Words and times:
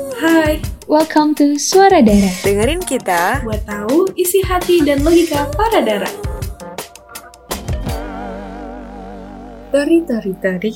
Hai, 0.00 0.56
Welcome 0.88 1.36
to 1.36 1.60
Suara 1.60 2.00
Darah. 2.00 2.32
Dengerin 2.40 2.80
kita 2.80 3.44
buat 3.44 3.60
tahu 3.68 4.08
isi 4.16 4.40
hati 4.40 4.80
dan 4.80 5.04
logika 5.04 5.44
para 5.52 5.84
darah. 5.84 6.08
Tori, 9.68 10.00
tori, 10.08 10.32
tori. 10.40 10.72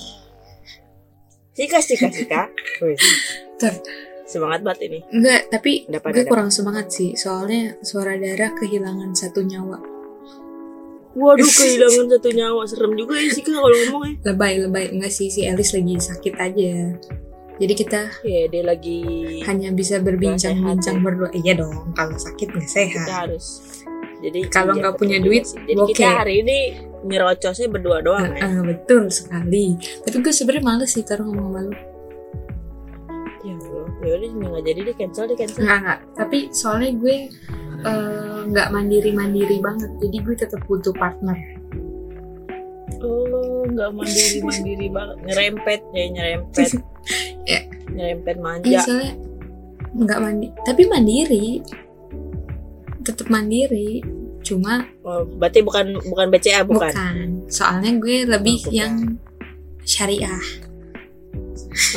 Sika 1.56 1.80
sika 1.80 2.12
sika 2.12 2.52
Wih, 2.84 3.00
Tor, 3.56 3.72
Semangat 4.28 4.60
banget 4.60 4.92
ini 4.92 5.00
enggak, 5.08 5.48
tapi 5.48 5.88
Dapat, 5.88 6.10
gue 6.12 6.20
dapat. 6.20 6.28
kurang 6.28 6.50
semangat 6.52 6.92
sih. 6.92 7.16
Soalnya 7.16 7.80
Suara 7.80 8.20
Darah 8.20 8.52
kehilangan 8.52 9.16
satu 9.16 9.40
nyawa. 9.40 9.80
Waduh 11.16 11.48
kehilangan 11.48 12.12
satu 12.12 12.28
nyawa 12.28 12.68
Serem 12.68 12.92
juga 12.92 13.16
ya 13.16 13.32
Sika 13.32 13.56
kalau 13.56 13.72
ngomong 13.72 14.04
ya 14.04 14.12
Lebay, 14.28 14.60
lebay. 14.68 14.84
Enggak 14.92 15.16
sih, 15.16 15.32
si 15.32 15.48
Elis 15.48 15.72
lagi 15.72 15.96
sakit 15.96 16.34
aja. 16.36 16.72
Jadi 17.54 17.72
kita 17.72 18.00
Ya 18.22 18.50
dia 18.50 18.62
lagi 18.62 18.98
hanya 19.44 19.70
bisa 19.70 19.98
berbincang-bincang 19.98 20.98
berdua. 21.00 21.30
Iya 21.30 21.54
dong, 21.56 21.94
kalau 21.94 22.14
sakit 22.14 22.50
nggak 22.50 22.66
Kita 22.66 22.74
sehat. 22.74 23.06
harus 23.08 23.46
Jadi 24.18 24.48
Kalau 24.48 24.72
nggak 24.72 24.96
punya 24.96 25.20
duit, 25.20 25.44
sih. 25.44 25.60
Jadi 25.62 25.76
bokeh. 25.76 25.94
kita 25.94 26.08
hari 26.16 26.34
ini 26.40 26.58
Nyerocosnya 27.04 27.68
berdua 27.68 28.00
doang 28.00 28.32
ya 28.32 28.40
Ah, 28.42 28.64
betul 28.64 29.06
sekali. 29.06 29.76
Tapi 29.76 30.16
gue 30.18 30.32
sebenarnya 30.32 30.64
males 30.64 30.90
sih 30.90 31.04
taruh 31.04 31.28
ngomong 31.28 31.46
sama 31.46 31.60
lu. 31.62 31.74
Ya 33.44 33.52
Allah 33.52 33.86
Ya 34.00 34.12
udah 34.16 34.30
nggak 34.32 34.64
jadi 34.64 34.80
deh 34.82 34.96
cancel 34.96 35.24
deh 35.28 35.36
cancel 35.36 35.60
Enggak, 35.60 35.78
enggak. 35.78 35.98
Tapi 36.16 36.38
soalnya 36.50 36.90
gue 36.96 37.16
eh, 37.84 38.38
nggak 38.48 38.68
mandiri-mandiri 38.72 39.60
banget. 39.60 39.90
Jadi 40.00 40.16
gue 40.18 40.34
tetap 40.34 40.60
butuh 40.64 40.96
partner. 40.96 41.36
Oh 42.98 43.43
nggak 43.68 43.90
mandiri 43.96 44.38
mandiri 44.44 44.86
banget 44.92 45.16
Nyerempet 45.24 45.80
ya 45.92 46.04
nyerempet 46.12 46.70
Ya. 47.50 47.60
Nyerempet 47.92 48.36
Iya, 48.36 48.42
manja 48.42 48.78
soalnya 48.80 49.12
nggak 49.94 50.18
mandi. 50.20 50.46
Tapi 50.66 50.82
mandiri. 50.90 51.46
Tetap 53.06 53.30
mandiri. 53.30 54.02
Cuma 54.42 54.82
oh, 55.06 55.22
Berarti 55.24 55.62
bukan 55.62 55.94
bukan 56.02 56.26
BCA 56.34 56.66
bukan, 56.66 56.90
bukan. 56.90 57.16
Soalnya 57.46 57.94
gue 58.02 58.16
lebih 58.26 58.56
Oh, 58.58 58.62
bukan. 58.68 58.74
yang 58.74 58.94
syariah. 59.86 60.42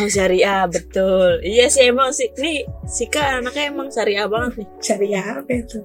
Oh 0.02 0.10
syariah 0.10 0.66
betul 0.66 1.38
Iya 1.46 1.70
sih 1.70 1.86
emang 1.94 2.10
sih 2.10 2.34
Nih 2.42 2.66
Sika 2.90 3.38
anaknya 3.42 3.70
emang 3.70 3.94
syariah 3.94 4.26
banget 4.26 4.66
nih 4.66 4.70
Syariah 4.82 5.26
apa 5.38 5.52
itu? 5.54 5.80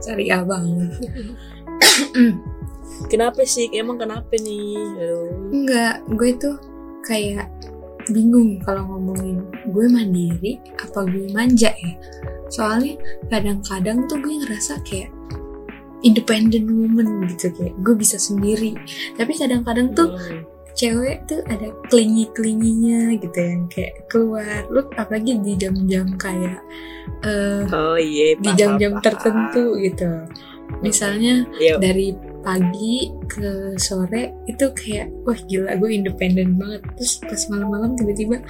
Syariah 0.00 0.42
banget. 0.44 0.92
Kenapa 3.08 3.40
sih? 3.46 3.70
Emang 3.72 3.96
kenapa 3.96 4.34
nih? 4.36 4.76
Aduh. 5.00 5.30
Enggak, 5.54 5.94
gue 6.12 6.30
tuh 6.36 6.56
kayak 7.00 7.48
bingung 8.10 8.58
kalau 8.64 8.84
ngomongin 8.84 9.40
gue 9.70 9.86
mandiri 9.88 10.58
apa 10.76 11.06
gue 11.06 11.30
manja 11.30 11.70
ya. 11.70 11.94
Soalnya 12.50 12.98
kadang-kadang 13.30 14.04
tuh 14.10 14.18
gue 14.18 14.34
ngerasa 14.42 14.82
kayak 14.82 15.08
independent 16.00 16.66
woman 16.66 17.28
gitu 17.30 17.52
kayak 17.54 17.76
gue 17.80 17.94
bisa 17.94 18.16
sendiri. 18.16 18.74
Tapi 19.16 19.32
kadang-kadang 19.36 19.92
tuh 19.94 20.10
Hmm. 20.16 20.42
cewek 20.72 21.28
tuh 21.28 21.44
ada 21.44 21.68
klingi-klinginya 21.92 23.12
gitu 23.20 23.36
yang 23.38 23.68
kayak 23.68 24.08
keluar. 24.08 24.64
Lu 24.72 24.80
apalagi 24.96 25.36
di 25.40 25.52
jam-jam 25.56 26.16
kayak 26.16 26.60
eh 27.20 27.68
Oh 27.68 28.00
iya. 28.00 28.32
di 28.40 28.50
jam-jam 28.56 28.96
tertentu 29.04 29.76
gitu. 29.76 30.08
Misalnya 30.80 31.44
Iya. 31.60 31.76
dari 31.76 32.16
pagi 32.40 33.12
ke 33.28 33.76
sore 33.76 34.32
itu 34.44 34.66
kayak 34.72 35.08
wah 35.24 35.36
gila 35.44 35.76
gue 35.76 35.90
independen 35.92 36.56
banget 36.56 36.80
terus 36.96 37.20
pas 37.20 37.42
malam-malam 37.48 37.92
tiba-tiba 37.94 38.40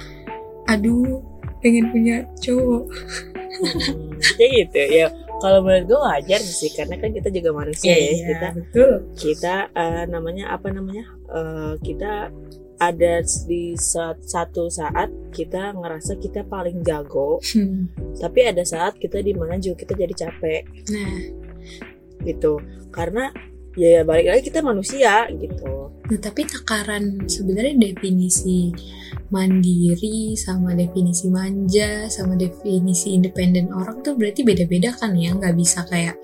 aduh 0.67 1.19
pengen 1.59 1.91
punya 1.91 2.23
cowok 2.39 2.87
Kayak 4.39 4.51
gitu 4.63 4.81
ya. 4.89 5.07
Kalau 5.41 5.59
menurut 5.61 5.85
gue 5.85 5.99
wajar 5.99 6.39
sih 6.39 6.69
karena 6.73 6.97
kan 6.97 7.11
kita 7.11 7.29
juga 7.29 7.49
manusia 7.51 7.93
ya. 7.93 8.13
Kita 8.13 8.47
betul 8.53 8.91
kita 9.13 9.55
eh, 9.73 10.03
namanya 10.07 10.53
apa 10.53 10.69
namanya? 10.69 11.05
Eh, 11.29 11.73
kita 11.81 12.29
ada 12.81 13.13
di 13.45 13.77
sa- 13.77 14.17
satu 14.17 14.65
saat 14.69 15.09
kita 15.29 15.77
ngerasa 15.77 16.17
kita 16.17 16.41
paling 16.45 16.81
jago, 16.81 17.37
Hmm, 17.53 17.89
tapi 18.17 18.41
ada 18.49 18.65
saat 18.65 18.97
kita 18.97 19.21
di 19.21 19.37
mana 19.37 19.61
juga 19.61 19.85
kita 19.85 19.93
jadi 19.93 20.13
capek 20.17 20.61
nah 20.89 21.13
gitu. 22.23 22.57
Karena 22.89 23.29
ya 23.79 24.03
balik 24.03 24.27
lagi 24.27 24.41
kita 24.51 24.59
manusia 24.59 25.27
gitu. 25.31 25.91
nah 26.11 26.19
tapi 26.19 26.43
takaran 26.43 27.23
sebenarnya 27.23 27.79
definisi 27.79 28.75
mandiri 29.31 30.35
sama 30.35 30.75
definisi 30.75 31.31
manja 31.31 32.11
sama 32.11 32.35
definisi 32.35 33.15
independen 33.15 33.71
orang 33.71 34.03
tuh 34.03 34.19
berarti 34.19 34.43
beda-beda 34.43 34.91
kan 34.91 35.15
ya 35.15 35.31
nggak 35.31 35.55
bisa 35.55 35.87
kayak 35.87 36.19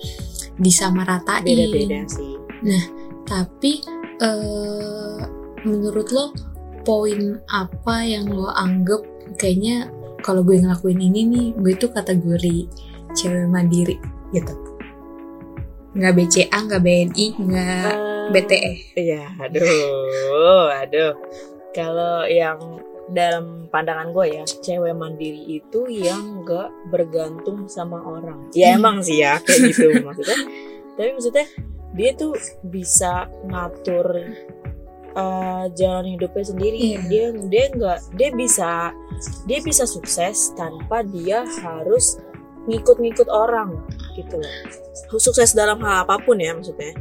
disamaratain 0.59 1.45
Beda-beda 1.45 2.03
sih. 2.09 2.35
Tapi 3.23 3.71
eh 4.17 5.21
menurut 5.63 6.07
lo 6.11 6.25
poin 6.83 7.39
apa 7.51 8.03
yang 8.03 8.27
lo 8.31 8.51
anggap 8.51 9.03
kayaknya 9.39 9.87
kalau 10.23 10.41
gue 10.43 10.59
ngelakuin 10.59 10.99
ini 10.99 11.21
nih 11.27 11.47
gue 11.59 11.73
tuh 11.79 11.91
kategori 11.93 12.67
cewek 13.15 13.47
mandiri 13.47 13.95
gitu. 14.35 14.66
Nggak 15.97 16.13
BCA, 16.13 16.57
nggak 16.61 16.81
BNI, 16.85 17.25
nggak 17.41 17.93
Eh, 17.97 18.29
BTE. 18.29 18.71
Iya, 18.93 19.23
aduh, 19.39 20.67
aduh. 20.83 21.13
Kalau 21.71 22.27
yang 22.27 22.59
dalam 23.07 23.71
pandangan 23.71 24.11
gue 24.11 24.25
ya, 24.35 24.43
cewek 24.43 24.91
mandiri 24.91 25.63
itu 25.63 25.87
yang 25.87 26.43
gak 26.43 26.67
bergantung 26.91 27.71
sama 27.71 28.03
orang. 28.03 28.51
Ya 28.51 28.75
Hmm. 28.75 28.83
emang 28.83 28.97
sih 28.99 29.23
ya 29.23 29.39
kayak 29.39 29.71
gitu 29.71 29.87
maksudnya. 30.07 30.37
Tapi 30.99 31.09
maksudnya 31.15 31.45
dia 31.95 32.11
tuh 32.13 32.35
bisa 32.67 33.31
ngatur 33.47 34.27
eh, 35.15 35.65
jalan 35.73 36.13
hidupnya 36.13 36.45
sendiri. 36.45 36.77
Iya. 36.77 36.99
Dia 37.07 37.25
dia 37.47 37.65
nggak 37.71 37.99
dia 38.19 38.29
bisa 38.35 38.91
dia 39.47 39.59
bisa 39.63 39.87
sukses 39.87 40.51
tanpa 40.53 41.01
dia 41.01 41.41
harus 41.63 42.19
ngikut-ngikut 42.67 43.27
orang 43.31 43.79
gitu 44.13 44.37
loh. 44.37 44.53
Sukses 45.17 45.55
dalam 45.55 45.79
hal 45.81 46.03
apa 46.03 46.19
pun 46.21 46.37
ya 46.37 46.51
maksudnya. 46.53 46.91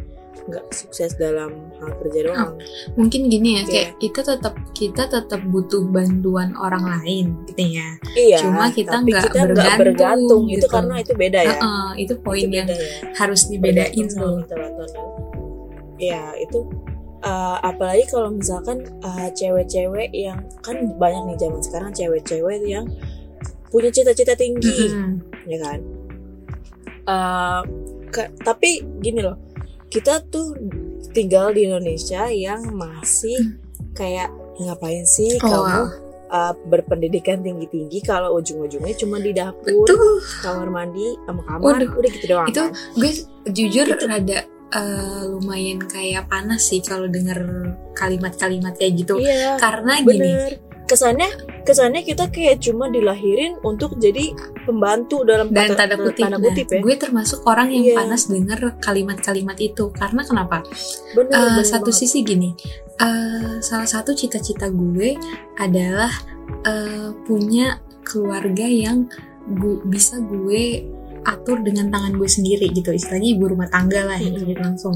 Nggak 0.47 0.63
sukses 0.71 1.19
dalam 1.19 1.75
hal 1.83 1.91
kerja 1.99 2.31
doang. 2.31 2.55
Mungkin 2.95 3.27
gini 3.27 3.59
ya, 3.59 3.63
Iya. 3.63 3.67
kayak 3.67 3.91
kita 3.99 4.21
tetap 4.23 4.55
kita 4.79 5.03
tetap 5.11 5.41
butuh 5.51 5.83
bantuan 5.91 6.55
orang 6.55 6.87
lain 6.87 7.35
gitu 7.51 7.83
ya. 7.83 7.89
Iya, 8.15 8.39
Cuma 8.47 8.71
kita 8.71 9.03
nggak 9.03 9.27
bergantung, 9.35 9.79
bergantung. 9.83 10.43
Itu 10.47 10.55
gitu. 10.63 10.67
karena 10.71 10.95
itu 11.03 11.13
beda 11.19 11.41
ya. 11.43 11.51
Heeh, 11.59 11.89
itu 12.07 12.15
poin 12.23 12.47
itu 12.47 12.55
yang 12.63 12.69
ya. 12.71 12.79
harus 13.19 13.51
dibedain 13.51 14.07
tuh. 14.07 14.39
Ya 15.99 16.31
itu 16.39 16.63
uh, 17.27 17.59
apalagi 17.67 18.07
kalau 18.07 18.31
misalkan 18.31 18.87
uh, 19.03 19.29
cewek-cewek 19.35 20.15
yang 20.15 20.39
kan 20.63 20.79
banyak 20.95 21.35
nih 21.35 21.39
zaman 21.43 21.61
sekarang 21.65 21.91
cewek-cewek 21.91 22.63
yang 22.63 22.87
punya 23.67 23.91
cita-cita 23.91 24.39
tinggi, 24.39 24.95
Mm-mm. 24.95 25.19
Ya 25.47 25.59
kan. 25.61 25.79
Uh, 27.07 27.63
ke- 28.09 28.35
tapi 28.41 28.83
gini 28.99 29.23
loh, 29.23 29.39
kita 29.87 30.21
tuh 30.27 30.59
tinggal 31.11 31.51
di 31.51 31.65
Indonesia 31.65 32.27
yang 32.27 32.67
masih 32.73 33.57
kayak 33.93 34.29
ngapain 34.59 35.07
sih 35.07 35.39
Oh, 35.39 35.63
kamu 35.63 35.83
uh, 36.29 36.53
berpendidikan 36.67 37.41
tinggi-tinggi 37.41 38.03
kalau 38.03 38.35
ujung-ujungnya 38.35 38.93
cuma 38.97 39.17
di 39.17 39.31
dapur, 39.31 39.87
Betul. 39.87 40.19
kamar 40.43 40.69
mandi, 40.69 41.15
sama 41.23 41.43
kamar, 41.45 41.63
Waduh, 41.79 41.91
udah 41.95 42.11
gitu 42.11 42.27
doang. 42.27 42.49
itu 42.49 42.61
kan? 42.61 42.71
gue 42.93 43.11
jujur 43.49 43.87
Itu- 43.89 44.05
rada 44.05 44.39
eh, 44.67 45.23
lumayan 45.27 45.79
kayak 45.79 46.27
panas 46.27 46.67
sih 46.67 46.83
kalau 46.83 47.07
denger 47.07 47.39
kalimat-kalimat 47.95 48.75
kayak 48.75 48.99
gitu 48.99 49.15
Iya, 49.17 49.55
karena 49.57 50.03
gini 50.03 50.19
bener. 50.27 50.51
Kesannya, 50.87 51.27
kesannya 51.63 52.01
kita 52.01 52.31
kayak 52.31 52.59
cuma 52.61 52.87
dilahirin 52.87 53.59
untuk 53.61 53.95
jadi 53.97 54.31
pembantu 54.63 55.23
dalam 55.23 55.51
dan 55.51 55.67
kata- 55.69 55.83
tanda 55.85 55.97
kutip, 55.99 56.23
tanda 56.23 56.39
nah, 56.39 56.45
kutip 56.45 56.67
ya. 56.69 56.79
gue 56.79 56.95
termasuk 56.97 57.43
orang 57.43 57.69
yang 57.69 57.85
Iya. 57.85 57.95
panas 58.01 58.23
denger 58.27 58.61
kalimat-kalimat 58.79 59.59
itu 59.59 59.91
karena 59.91 60.23
kenapa 60.23 60.63
Bener, 61.13 61.27
Eh, 61.29 61.43
bener 61.53 61.67
satu 61.67 61.91
banget. 61.91 62.01
sisi 62.01 62.19
gini 62.23 62.51
eh, 62.97 63.59
salah 63.61 63.85
satu 63.85 64.11
cita-cita 64.13 64.67
gue 64.69 65.19
adalah 65.57 66.11
eh, 66.63 67.11
punya 67.21 67.79
keluarga 68.03 68.63
yang 68.65 69.11
gu- 69.53 69.83
bisa 69.85 70.17
gue 70.19 70.87
atur 71.25 71.59
dengan 71.61 71.91
tangan 71.91 72.15
gue 72.15 72.29
sendiri 72.29 72.71
gitu 72.71 72.91
istilahnya 72.91 73.35
ibu 73.35 73.45
rumah 73.49 73.67
tangga 73.67 74.07
lah 74.07 74.15
Mm-mm. 74.17 74.39
lebih 74.41 74.59
langsung 74.61 74.95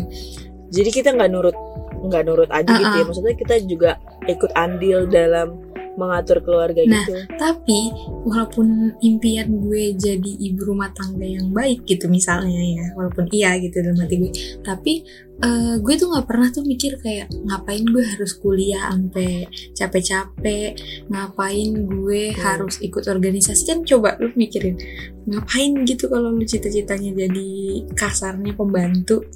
Jadi 0.68 0.90
kita 0.92 1.10
nggak 1.10 1.28
nurut, 1.28 1.56
nggak 2.00 2.22
nurut 2.22 2.46
aja 2.48 2.70
gitu 2.70 2.94
ya. 2.94 3.02
Maksudnya 3.02 3.34
kita 3.34 3.54
juga 3.60 3.90
ikut 4.24 4.54
andil 4.54 5.02
dalam 5.04 5.58
mengatur 6.00 6.40
keluarga 6.40 6.80
Nah, 6.88 7.04
gitu. 7.04 7.12
tapi 7.36 7.92
walaupun 8.24 8.96
impian 9.04 9.52
gue 9.60 9.92
jadi 9.94 10.32
ibu 10.48 10.64
rumah 10.64 10.88
tangga 10.96 11.28
yang 11.28 11.52
baik 11.52 11.84
gitu 11.84 12.08
misalnya 12.08 12.56
ya 12.56 12.86
walaupun 12.96 13.28
iya 13.30 13.60
gitu 13.60 13.84
dalam 13.84 14.00
hati 14.00 14.16
gue 14.16 14.32
tapi 14.64 15.04
eh, 15.40 15.74
gue 15.76 15.94
tuh 15.96 16.08
nggak 16.08 16.24
pernah 16.24 16.48
tuh 16.48 16.64
mikir 16.64 16.96
kayak 17.00 17.28
ngapain 17.44 17.84
gue 17.84 18.04
harus 18.04 18.32
kuliah 18.36 18.88
sampai 18.88 19.44
capek-capek 19.76 20.70
ngapain 21.08 21.70
gue 21.84 22.22
Hmm. 22.30 22.40
harus 22.40 22.78
ikut 22.80 23.04
organisasi. 23.04 23.66
Kan 23.66 23.82
coba 23.82 24.14
lu 24.22 24.30
mikirin 24.36 24.78
ngapain 25.26 25.82
gitu 25.84 26.06
kalau 26.06 26.30
lu 26.30 26.44
cita-citanya 26.44 27.12
jadi 27.12 27.48
kasarnya 27.92 28.54
pembantu? 28.54 29.26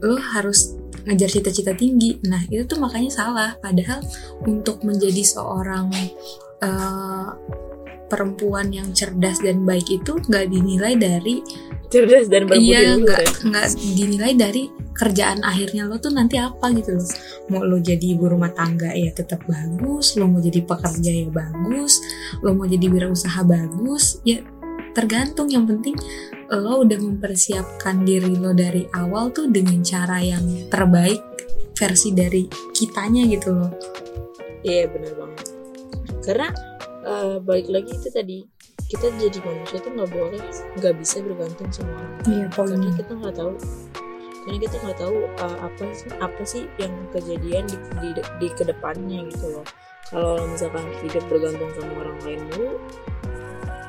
Lu 0.00 0.16
harus 0.16 0.74
ngajar 1.06 1.28
cita-cita 1.28 1.72
tinggi. 1.76 2.20
Nah 2.26 2.44
itu 2.48 2.64
tuh 2.66 2.78
makanya 2.80 3.10
salah. 3.12 3.50
Padahal 3.60 4.00
untuk 4.44 4.82
menjadi 4.84 5.22
seorang 5.24 5.92
eh, 6.60 7.28
perempuan 8.10 8.74
yang 8.74 8.90
cerdas 8.90 9.38
dan 9.38 9.62
baik 9.62 9.86
itu 9.86 10.18
nggak 10.18 10.50
dinilai 10.50 10.98
dari 10.98 11.38
cerdas 11.90 12.26
dan 12.26 12.50
berbudi 12.50 12.74
iya 12.74 12.98
nggak 12.98 13.22
ya. 13.22 13.30
nggak 13.46 13.66
dinilai 13.94 14.32
dari 14.34 14.62
kerjaan 14.94 15.40
akhirnya 15.46 15.86
lo 15.86 15.96
tuh 15.96 16.12
nanti 16.12 16.36
apa 16.36 16.74
gitu 16.74 16.98
loh. 16.98 17.08
Mau 17.48 17.62
lo 17.64 17.78
jadi 17.80 18.18
ibu 18.18 18.28
rumah 18.28 18.52
tangga 18.52 18.92
ya 18.92 19.14
tetap 19.14 19.40
bagus. 19.46 20.18
Lo 20.18 20.28
mau 20.28 20.42
jadi 20.42 20.60
pekerja 20.60 21.10
ya 21.24 21.30
bagus. 21.30 22.02
Lo 22.44 22.52
mau 22.52 22.68
jadi 22.68 22.84
wirausaha 22.84 23.40
bagus. 23.46 24.20
Ya 24.28 24.44
tergantung. 24.92 25.48
Yang 25.48 25.64
penting 25.72 25.94
lo 26.50 26.82
udah 26.82 26.98
mempersiapkan 26.98 28.02
diri 28.02 28.34
lo 28.34 28.50
dari 28.50 28.82
awal 28.98 29.30
tuh 29.30 29.46
dengan 29.46 29.82
cara 29.86 30.18
yang 30.18 30.66
terbaik 30.66 31.22
versi 31.78 32.10
dari 32.10 32.50
kitanya 32.74 33.22
gitu 33.30 33.54
loh 33.54 33.70
Iya 34.60 34.92
benar 34.92 35.12
banget. 35.16 35.46
Karena 36.20 36.48
eh, 37.04 37.36
balik 37.40 37.68
lagi 37.72 37.92
itu 37.96 38.08
tadi 38.12 38.38
kita 38.90 39.06
jadi 39.16 39.38
manusia 39.46 39.78
tuh 39.80 39.92
nggak 39.94 40.10
boleh 40.10 40.42
nggak 40.76 40.94
bisa 41.00 41.16
bergantung 41.24 41.70
sama 41.72 41.92
orang. 41.96 42.12
iya 42.28 42.46
Karena 42.52 42.88
kita 42.96 43.12
nggak 43.16 43.36
tahu. 43.36 43.52
Karena 44.40 44.58
kita 44.60 44.76
nggak 44.84 44.98
tahu 45.00 45.16
eh, 45.24 45.58
apa 45.64 45.84
sih 45.96 46.10
apa 46.20 46.42
sih 46.44 46.62
yang 46.76 46.92
kejadian 47.12 47.64
di, 47.68 47.76
di, 48.04 48.08
di 48.20 48.48
ke 48.52 48.62
depannya 48.68 49.24
gitu 49.32 49.46
loh. 49.60 49.66
Kalau 50.10 50.42
misalkan 50.50 50.84
hidup 51.06 51.22
bergantung 51.30 51.70
sama 51.78 51.92
orang 52.02 52.18
lain 52.26 52.42
dulu, 52.50 52.70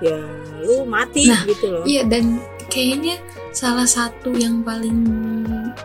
ya 0.01 0.17
lu 0.59 0.83
mati 0.83 1.29
Nah, 1.29 1.45
gitu 1.45 1.65
loh. 1.69 1.83
Iya 1.85 2.05
dan 2.05 2.41
kayaknya 2.67 3.21
salah 3.51 3.85
satu 3.85 4.33
yang 4.33 4.61
paling 4.61 4.97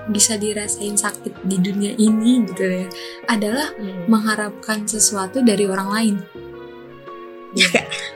bisa 0.09 0.35
dirasain 0.35 0.95
sakit 0.95 1.45
di 1.45 1.59
dunia 1.59 1.93
ini 1.95 2.47
gitu 2.47 2.65
ya 2.65 2.87
adalah 3.27 3.69
Hmm. 3.77 4.07
mengharapkan 4.09 4.83
sesuatu 4.85 5.43
dari 5.43 5.67
orang 5.67 5.89
lain. 5.91 6.17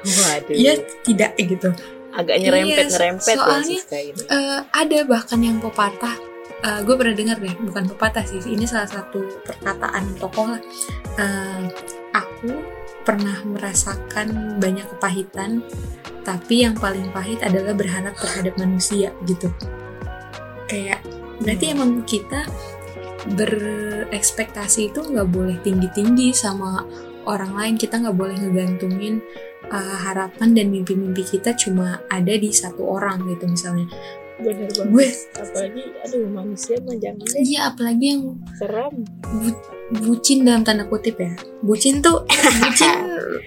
Waduh. 0.04 0.54
Iya 0.54 0.72
tidak 1.02 1.32
gitu. 1.36 1.70
Agak 2.10 2.36
nyerempet 2.38 2.86
Iya, 2.86 2.90
nyerempet 2.90 3.26
ya 3.28 3.38
soalnya, 3.38 3.76
Siska 3.78 3.98
ini. 3.98 4.22
Eh, 4.26 4.58
ada 4.66 4.98
bahkan 5.06 5.40
yang 5.40 5.58
pepatah. 5.58 6.16
gue 6.60 6.92
pernah 6.92 7.16
dengar 7.16 7.40
deh, 7.40 7.56
bukan 7.56 7.88
pepatah 7.88 8.20
sih. 8.20 8.36
Ini 8.44 8.68
salah 8.68 8.84
satu 8.84 9.24
perkataan 9.48 10.12
tokoh 10.20 10.52
lah. 10.52 10.60
Eh, 11.16 11.64
aku 12.12 12.52
pernah 13.02 13.40
merasakan 13.44 14.60
banyak 14.60 14.86
kepahitan, 14.96 15.64
tapi 16.22 16.68
yang 16.68 16.76
paling 16.76 17.08
pahit 17.10 17.40
adalah 17.40 17.72
berharap 17.72 18.14
terhadap 18.20 18.54
manusia 18.60 19.10
gitu. 19.24 19.48
Kayak 20.68 21.02
berarti 21.40 21.64
Hmm. 21.70 21.74
emang 21.76 21.90
kita 22.04 22.44
berekspektasi 23.36 24.92
itu 24.92 25.00
nggak 25.00 25.28
boleh 25.28 25.56
tinggi-tinggi 25.60 26.32
sama 26.32 26.84
orang 27.28 27.52
lain. 27.56 27.74
Kita 27.76 28.00
nggak 28.00 28.16
boleh 28.16 28.36
ngegantungin 28.36 29.20
uh, 29.68 29.96
harapan 30.08 30.56
dan 30.56 30.66
mimpi-mimpi 30.72 31.24
kita 31.24 31.52
cuma 31.56 32.00
ada 32.08 32.34
di 32.36 32.48
satu 32.52 32.84
orang 32.84 33.24
gitu 33.28 33.44
misalnya. 33.48 33.88
Bener 34.40 34.68
banget. 34.68 34.88
Gue 34.88 35.08
Apalagi 35.34 35.82
aduh 36.00 36.24
manusia 36.26 36.74
mah 36.80 36.96
jangan 36.96 37.20
deh 37.22 37.40
iya 37.40 37.60
apalagi 37.68 38.04
yang 38.08 38.22
serem. 38.54 38.94
bu- 39.22 39.62
bucin 40.00 40.42
dalam 40.42 40.62
tanda 40.62 40.84
kutip 40.84 41.16
ya. 41.16 41.32
Bucin 41.60 41.98
tuh 41.98 42.24
bucin 42.62 42.94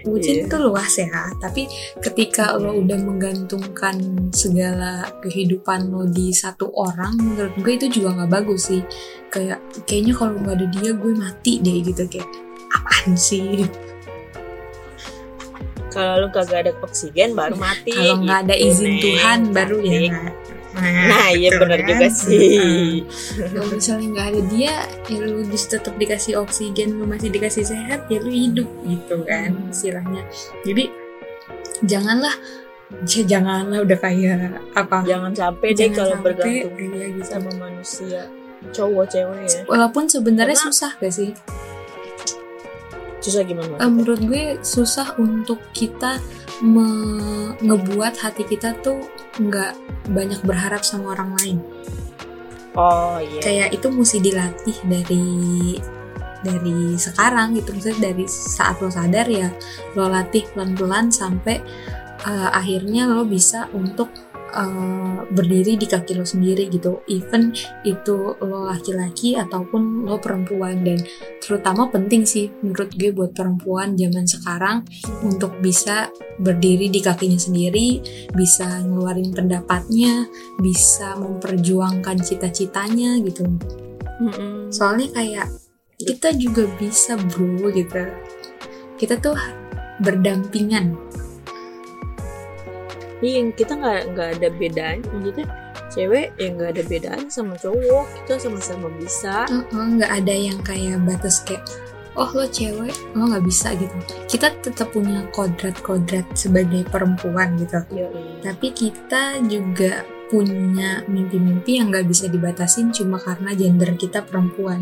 bucin 0.04 0.36
Iya. 0.40 0.48
tuh 0.48 0.60
luas 0.64 0.94
ya. 0.94 1.10
Tapi 1.38 1.66
ketika 1.98 2.54
lo 2.54 2.76
udah 2.76 3.00
menggantungkan 3.00 3.96
segala 4.30 5.08
kehidupan 5.20 5.88
lo 5.88 6.04
di 6.06 6.30
satu 6.30 6.68
orang, 6.70 7.16
menurut 7.16 7.56
gue 7.58 7.74
itu 7.74 7.88
juga 7.92 8.20
nggak 8.20 8.32
bagus 8.34 8.70
sih. 8.70 8.82
Kayak 9.28 9.58
kayaknya 9.84 10.14
kalau 10.14 10.36
nggak 10.38 10.56
ada 10.56 10.68
dia 10.70 10.92
gue 10.92 11.14
mati 11.14 11.54
deh 11.58 11.78
gitu 11.82 12.04
kayak 12.06 12.28
apaan 12.70 13.16
sih? 13.16 13.64
Kalau 15.88 16.26
lu 16.26 16.30
kagak 16.30 16.66
ada 16.66 16.72
oksigen 16.82 17.38
baru 17.38 17.54
mati. 17.54 17.94
Kalau 17.94 18.18
nggak 18.20 18.40
ada 18.50 18.56
gitu, 18.58 18.68
izin. 18.82 18.94
Tuhan 19.00 19.40
baru 19.54 19.78
ya. 19.80 20.10
Nah, 20.74 21.30
iya 21.30 21.54
gitu 21.54 21.62
bener 21.62 21.80
kan. 21.82 21.90
juga 21.94 22.08
sih. 22.10 23.06
Kalau 23.38 23.68
misalnya 23.70 24.08
nggak 24.10 24.28
ada 24.34 24.42
dia, 24.50 24.74
ya 25.06 25.18
lu 25.22 25.46
dis- 25.46 25.70
tetap 25.70 25.94
dikasih 25.96 26.42
oksigen, 26.42 26.98
lu 26.98 27.06
masih 27.06 27.30
dikasih 27.30 27.62
sehat, 27.64 28.10
ya 28.10 28.18
lu 28.18 28.30
hidup 28.30 28.66
gitu 28.84 29.22
kan 29.24 29.54
istilahnya. 29.70 30.26
Jadi 30.66 30.90
janganlah, 31.86 32.34
ya 33.06 33.22
janganlah 33.24 33.80
udah 33.82 33.98
kayak 33.98 34.58
apa? 34.74 35.06
Jangan 35.06 35.32
sampai 35.32 35.68
deh 35.72 35.78
Jangan 35.78 35.96
kalau 35.96 36.16
sampai, 36.18 36.26
bergantung 36.34 36.74
iya 36.80 37.06
gitu. 37.12 37.28
sama 37.28 37.52
manusia 37.56 38.22
cowok 38.64 39.06
cewek 39.12 39.42
ya. 39.46 39.62
Walaupun 39.68 40.04
sebenarnya 40.08 40.56
Karena- 40.56 40.68
susah 40.72 40.92
gak 40.98 41.14
sih? 41.14 41.32
Susah 43.20 43.44
gimana? 43.44 43.80
Eh, 43.80 43.88
menurut 43.88 44.20
gue 44.20 44.60
susah 44.60 45.16
untuk 45.16 45.60
kita 45.72 46.20
me- 46.64 47.54
ngebuat 47.60 48.18
hati 48.18 48.48
kita 48.48 48.80
tuh 48.80 49.04
nggak 49.38 49.76
banyak 50.16 50.40
berharap 50.48 50.82
sama 50.82 51.14
orang 51.14 51.36
lain. 51.44 51.58
oh 52.80 53.20
iya. 53.22 53.42
kayak 53.44 53.70
itu 53.76 53.88
mesti 53.92 54.18
dilatih 54.18 54.78
dari 54.88 55.28
dari 56.44 57.00
sekarang 57.00 57.56
gitu 57.56 57.72
maksudnya 57.72 58.12
dari 58.12 58.26
saat 58.28 58.82
lo 58.84 58.92
sadar 58.92 59.30
ya 59.30 59.48
lo 59.96 60.12
latih 60.12 60.44
pelan-pelan 60.52 61.08
sampai 61.14 61.64
uh, 62.28 62.50
akhirnya 62.52 63.08
lo 63.08 63.24
bisa 63.24 63.72
untuk 63.72 64.12
uh, 64.54 65.26
berdiri 65.34 65.76
di 65.76 65.90
kaki 65.90 66.14
lo 66.16 66.24
sendiri 66.24 66.70
gitu. 66.70 67.02
Even 67.10 67.52
itu 67.84 68.38
lo 68.38 68.70
laki-laki 68.70 69.36
ataupun 69.36 70.06
lo 70.06 70.22
perempuan. 70.22 70.86
Dan 70.86 71.02
terutama 71.42 71.90
penting 71.90 72.24
sih 72.24 72.54
menurut 72.62 72.94
gue 72.94 73.10
buat 73.12 73.34
perempuan 73.34 73.98
zaman 73.98 74.30
sekarang 74.30 74.86
untuk 75.26 75.58
bisa 75.60 76.14
berdiri 76.40 76.90
di 76.90 77.02
kakinya 77.02 77.38
sendiri 77.38 78.02
bisa 78.34 78.82
ngeluarin 78.82 79.30
pendapatnya 79.34 80.26
bisa 80.62 81.18
memperjuangkan 81.18 82.22
cita-citanya 82.22 83.18
gitu. 83.26 83.46
Soalnya 84.70 85.10
kayak 85.14 85.48
kita 85.98 86.34
juga 86.38 86.70
bisa 86.78 87.18
bro 87.18 87.70
gitu. 87.74 88.06
Kita 88.98 89.20
tuh 89.20 89.36
berdampingan 90.02 90.96
Iya, 93.24 93.40
kita 93.56 93.74
nggak 93.80 94.02
nggak 94.12 94.30
ada 94.36 94.48
bedanya. 94.52 95.08
Maksudnya 95.16 95.46
cewek 95.88 96.36
ya 96.36 96.48
nggak 96.52 96.70
ada 96.76 96.84
bedanya 96.84 97.28
sama 97.32 97.56
cowok. 97.56 98.06
Kita 98.28 98.36
sama-sama 98.44 98.92
bisa. 99.00 99.48
Nggak 99.72 100.12
ada 100.12 100.36
yang 100.36 100.60
kayak 100.60 101.00
batas 101.08 101.40
kayak 101.48 101.64
oh 102.14 102.30
lo 102.30 102.46
cewek 102.46 102.94
lo 103.18 103.26
nggak 103.26 103.46
bisa 103.46 103.74
gitu 103.74 103.96
kita 104.30 104.54
tetap 104.62 104.94
punya 104.94 105.26
kodrat-kodrat 105.34 106.26
sebagai 106.38 106.86
perempuan 106.86 107.58
gitu 107.58 107.82
Yoi. 107.90 108.38
tapi 108.46 108.70
kita 108.70 109.42
juga 109.50 110.06
punya 110.30 111.02
mimpi-mimpi 111.10 111.82
yang 111.82 111.90
nggak 111.90 112.06
bisa 112.06 112.30
dibatasin 112.30 112.94
cuma 112.94 113.18
karena 113.18 113.54
gender 113.58 113.98
kita 113.98 114.22
perempuan 114.22 114.82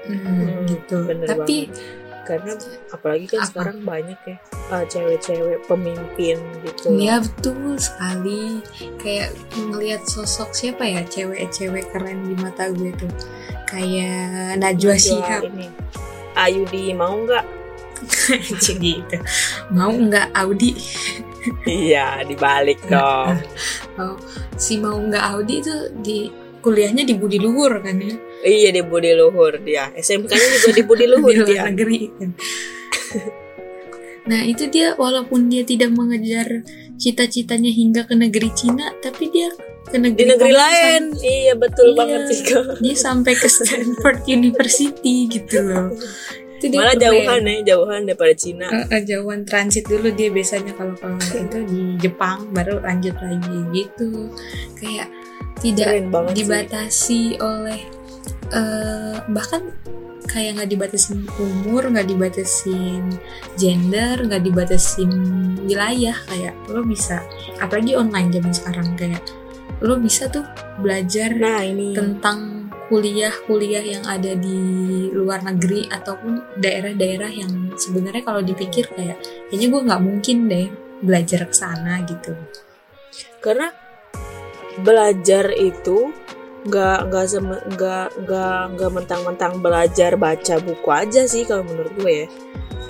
Hmm, 0.00 0.16
Hmm, 0.16 0.66
gitu 0.66 1.06
tapi 1.28 1.70
Karena 2.30 2.54
apalagi 2.94 3.26
kan 3.26 3.42
Apa? 3.42 3.48
sekarang 3.50 3.78
banyak 3.82 4.20
ya 4.22 4.36
uh, 4.70 4.84
cewek-cewek 4.86 5.58
pemimpin 5.66 6.38
gitu. 6.62 6.86
ya 6.94 7.18
betul 7.18 7.74
sekali 7.74 8.62
kayak 9.02 9.34
ngelihat 9.58 10.06
sosok 10.06 10.54
siapa 10.54 10.86
ya 10.86 11.02
cewek-cewek 11.10 11.90
keren 11.90 12.22
di 12.30 12.38
mata 12.38 12.70
gue 12.70 12.94
tuh 12.94 13.10
kayak 13.66 14.62
Najwa 14.62 14.94
Shihab 14.94 15.50
ini. 15.50 15.66
Ayudi 16.38 16.94
mau 16.94 17.18
nggak? 17.26 17.46
Gitu 18.62 19.18
mau 19.74 19.92
nggak 19.92 20.32
Audi 20.32 20.72
iya, 21.68 22.24
dibalik 22.24 22.80
dong. 22.92 23.36
oh, 24.00 24.16
si 24.56 24.80
mau 24.80 24.96
nggak 24.96 25.24
Audi 25.36 25.54
itu 25.60 25.74
di 26.00 26.18
kuliahnya 26.60 27.04
di 27.04 27.16
Budi 27.16 27.40
Luhur 27.40 27.80
kan 27.80 27.96
ya 27.96 28.16
iya, 28.42 28.70
di 28.70 28.80
Budi 28.80 29.12
Luhur 29.12 29.60
dia. 29.60 29.92
SMK-nya 29.92 30.46
juga 30.56 30.70
di 30.72 30.82
Budi 30.82 31.06
Luhur 31.12 31.32
di 31.32 31.44
dia. 31.46 31.64
negeri. 31.66 32.00
Nah 34.28 34.40
itu 34.46 34.68
dia 34.68 34.94
walaupun 34.94 35.48
dia 35.48 35.64
tidak 35.64 35.90
mengejar 35.90 36.62
cita-citanya 37.00 37.72
hingga 37.72 38.04
ke 38.04 38.14
negeri 38.14 38.52
Cina, 38.52 38.92
tapi 39.00 39.32
dia 39.32 39.48
ke 39.88 39.96
negeri, 39.96 40.20
Di 40.20 40.24
negeri 40.28 40.52
lain. 40.52 41.02
Iya, 41.16 41.54
betul 41.56 41.92
Iya. 41.92 41.96
banget 41.96 42.20
sih. 42.28 42.40
Dia 42.84 42.96
sampai 42.96 43.32
ke 43.34 43.48
Stanford 43.48 44.28
University 44.38 45.26
gitu 45.26 45.64
loh. 45.64 45.88
Itu 46.60 46.68
dia 46.68 46.76
malah 46.84 46.92
jauhan 46.92 47.40
ya 47.40 47.56
jauhan 47.72 48.04
daripada 48.04 48.36
Cina 48.36 48.68
eh, 48.68 49.00
jauhan 49.00 49.48
transit 49.48 49.80
dulu 49.88 50.12
dia 50.12 50.28
biasanya 50.28 50.76
kalau 50.76 50.92
kalau 50.92 51.16
itu 51.16 51.56
di 51.64 51.96
Jepang 51.96 52.52
baru 52.52 52.84
lanjut 52.84 53.16
lagi 53.16 53.58
gitu 53.72 54.28
kayak 54.76 55.08
tidak 55.64 56.04
banget 56.12 56.36
sih 56.36 56.40
dibatasi 56.44 57.20
oleh 57.40 57.80
eh, 58.54 59.16
bahkan 59.30 59.62
kayak 60.30 60.62
nggak 60.62 60.70
dibatasin 60.70 61.26
umur 61.42 61.90
nggak 61.90 62.06
dibatasin 62.06 63.02
gender 63.58 64.14
nggak 64.20 64.46
dibatasin 64.46 65.10
wilayah 65.66 66.14
kayak 66.30 66.54
lo 66.70 66.86
bisa 66.86 67.18
apalagi 67.58 67.98
online 67.98 68.30
zaman 68.30 68.52
sekarang 68.54 68.88
kayak 68.94 69.22
lo 69.82 69.98
bisa 69.98 70.30
tuh 70.30 70.46
belajar 70.78 71.34
nah 71.34 71.64
ini 71.66 71.96
tentang 71.96 72.68
kuliah-kuliah 72.90 73.86
yang 73.86 74.02
ada 74.02 74.34
di 74.34 74.58
luar 75.14 75.46
negeri 75.46 75.86
ataupun 75.86 76.58
daerah-daerah 76.58 77.30
yang 77.30 77.70
sebenarnya 77.78 78.22
kalau 78.26 78.42
dipikir 78.42 78.90
kayak 78.90 79.22
kayaknya 79.46 79.66
gue 79.70 79.80
nggak 79.86 80.02
mungkin 80.02 80.36
deh 80.50 80.66
belajar 81.00 81.46
ke 81.46 81.54
sana 81.54 82.02
gitu. 82.04 82.34
karena 83.40 83.72
belajar 84.82 85.54
itu 85.54 86.12
nggak 86.68 87.08
nggak 87.08 87.24
nggak 87.72 88.06
nggak 88.20 88.60
nggak 88.76 88.90
mentang-mentang 88.92 89.52
belajar 89.64 90.12
baca 90.20 90.60
buku 90.60 90.88
aja 90.92 91.24
sih 91.24 91.48
kalau 91.48 91.64
menurut 91.64 91.92
gue 91.96 92.12
ya 92.24 92.28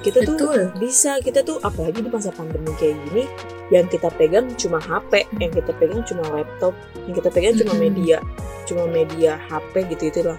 kita 0.01 0.25
tuh 0.25 0.35
Betul. 0.35 0.61
bisa 0.81 1.21
kita 1.21 1.45
tuh 1.45 1.61
apalagi 1.61 2.01
di 2.01 2.09
masa 2.11 2.33
pandemi 2.33 2.73
kayak 2.81 2.97
gini 3.07 3.25
yang 3.71 3.87
kita 3.87 4.09
pegang 4.17 4.49
cuma 4.59 4.81
HP 4.83 5.29
yang 5.39 5.53
kita 5.53 5.71
pegang 5.77 6.03
cuma 6.03 6.25
laptop 6.35 6.75
yang 7.07 7.15
kita 7.15 7.29
pegang 7.31 7.55
cuma 7.55 7.75
media 7.79 8.19
cuma 8.67 8.85
media 8.89 9.39
HP 9.47 9.87
gitu 9.95 10.05
itu 10.09 10.21
lah 10.27 10.39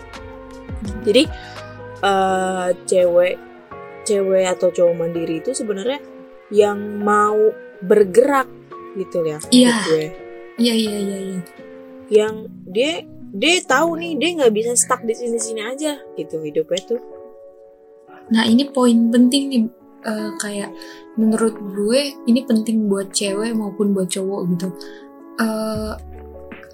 jadi 1.06 1.24
eh 2.02 2.68
cewek 2.90 3.36
cewek 4.04 4.46
atau 4.50 4.74
cowok 4.74 4.96
mandiri 4.98 5.40
itu 5.40 5.54
sebenarnya 5.54 6.02
yang 6.50 7.00
mau 7.00 7.38
bergerak 7.80 8.50
gitu 8.98 9.24
ya 9.24 9.40
Iya. 9.54 9.76
gue 9.88 10.06
Iya 10.60 10.74
iya 10.76 10.98
iya 11.00 11.18
iya. 11.22 11.42
yang 12.12 12.34
dia 12.68 13.08
dia 13.32 13.64
tahu 13.64 13.96
nih 13.96 14.20
dia 14.20 14.30
nggak 14.44 14.54
bisa 14.54 14.72
stuck 14.76 15.02
di 15.08 15.16
sini 15.16 15.40
sini 15.40 15.62
aja 15.64 15.96
gitu 16.20 16.44
hidupnya 16.44 16.84
tuh 16.84 17.02
Nah 18.32 18.48
ini 18.48 18.64
poin 18.72 19.12
penting 19.12 19.44
nih 19.52 19.64
eh, 20.08 20.32
kayak 20.40 20.72
menurut 21.20 21.56
gue 21.76 22.16
ini 22.26 22.42
penting 22.48 22.88
buat 22.88 23.12
cewek 23.12 23.52
maupun 23.54 23.92
buat 23.92 24.08
cowok 24.08 24.42
gitu. 24.56 24.68
Eh 25.44 25.94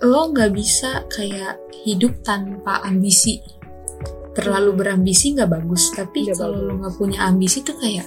lo 0.05 0.21
nggak 0.29 0.53
bisa 0.53 1.09
kayak 1.09 1.57
hidup 1.81 2.13
tanpa 2.21 2.85
ambisi. 2.85 3.41
Terlalu 4.37 4.85
berambisi 4.85 5.33
nggak 5.33 5.49
bagus. 5.49 5.89
Tapi 5.97 6.29
kalau 6.37 6.61
lo 6.61 6.73
nggak 6.77 6.95
punya 7.01 7.25
ambisi 7.25 7.65
tuh 7.65 7.75
kayak 7.81 8.05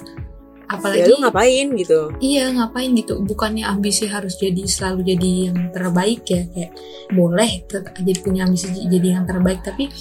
ya 0.71 0.79
apalagi 0.79 1.09
lu 1.11 1.17
ngapain 1.19 1.67
gitu? 1.75 1.99
Iya 2.23 2.45
ngapain 2.55 2.91
gitu? 2.95 3.13
Bukannya 3.19 3.63
ambisi 3.67 4.07
harus 4.07 4.39
jadi 4.39 4.63
selalu 4.63 5.15
jadi 5.15 5.31
yang 5.51 5.57
terbaik 5.75 6.23
ya? 6.23 6.47
Kayak 6.47 6.71
boleh 7.11 7.51
jadi 7.99 8.19
punya 8.23 8.47
ambisi 8.47 8.71
jadi 8.71 9.19
yang 9.19 9.25
terbaik 9.27 9.59
tapi 9.67 9.91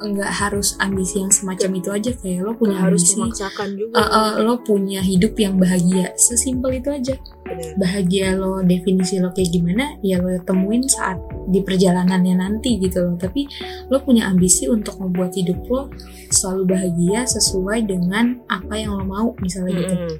nggak 0.00 0.32
harus 0.32 0.80
ambisi 0.80 1.20
yang 1.20 1.32
semacam 1.34 1.70
itu 1.76 1.88
aja. 1.90 2.10
Kayak 2.14 2.40
lo 2.46 2.52
punya 2.56 2.76
harus 2.78 3.02
ambisi. 3.04 3.18
memaksakan 3.18 3.68
juga. 3.76 3.94
Eh, 3.98 4.06
eh, 4.06 4.30
lo 4.46 4.54
punya 4.62 5.00
hidup 5.02 5.34
yang 5.36 5.58
bahagia. 5.58 6.14
Sesimpel 6.16 6.80
itu 6.80 6.88
aja. 6.88 7.16
Bener. 7.50 7.74
bahagia 7.82 8.38
lo 8.38 8.62
definisi 8.62 9.18
lo 9.18 9.34
kayak 9.34 9.50
gimana 9.50 9.98
ya 10.06 10.22
lo 10.22 10.38
temuin 10.46 10.86
saat 10.86 11.18
di 11.50 11.58
perjalanannya 11.66 12.38
nanti 12.38 12.78
gitu 12.78 13.02
loh. 13.02 13.18
Tapi 13.18 13.50
lo 13.90 13.98
punya 14.06 14.30
ambisi 14.30 14.70
untuk 14.70 15.02
membuat 15.02 15.34
hidup 15.34 15.58
lo 15.66 15.90
selalu 16.30 16.78
bahagia 16.78 17.26
sesuai 17.26 17.90
dengan 17.90 18.38
apa 18.46 18.78
yang 18.78 18.94
lo 18.94 19.04
mau 19.04 19.28
misalnya 19.42 19.82
gitu. 19.82 19.94
Mm-mm. 19.98 20.16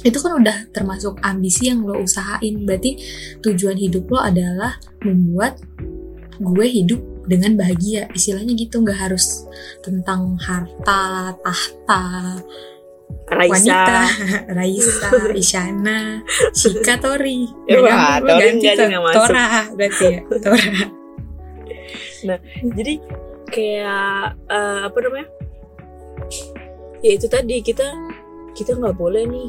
Itu 0.00 0.18
kan 0.20 0.32
udah 0.40 0.56
termasuk 0.72 1.20
ambisi 1.20 1.68
yang 1.68 1.84
lo 1.84 2.00
usahain. 2.00 2.64
Berarti 2.64 2.96
tujuan 3.44 3.76
hidup 3.76 4.08
lo 4.08 4.20
adalah 4.24 4.80
membuat 5.04 5.60
gue 6.40 6.66
hidup 6.66 7.00
dengan 7.28 7.60
bahagia. 7.60 8.08
Istilahnya 8.16 8.56
gitu 8.56 8.80
nggak 8.80 8.96
harus 9.10 9.44
tentang 9.84 10.40
harta 10.40 11.36
tahta 11.44 12.02
Raisa. 13.30 13.52
wanita 13.52 14.02
Raisa 14.58 15.08
Isyana 15.40 16.24
Shika 16.56 16.96
Tori. 16.98 17.46
Nggak 17.68 17.80
wah, 17.84 18.18
Tori 18.18 18.40
ganti 18.40 18.66
tuh. 18.74 18.88
masuk. 18.88 19.14
Tora 19.20 19.46
berarti 19.76 20.04
ya 20.08 20.20
Tora. 20.40 20.66
Jadi 22.76 22.94
kayak 23.50 24.24
eh, 24.48 24.80
apa 24.88 24.98
namanya? 25.04 25.28
Ya 27.00 27.16
itu 27.16 27.26
tadi 27.32 27.64
kita 27.64 27.88
kita 28.52 28.76
nggak 28.76 28.96
boleh 28.96 29.24
nih 29.24 29.48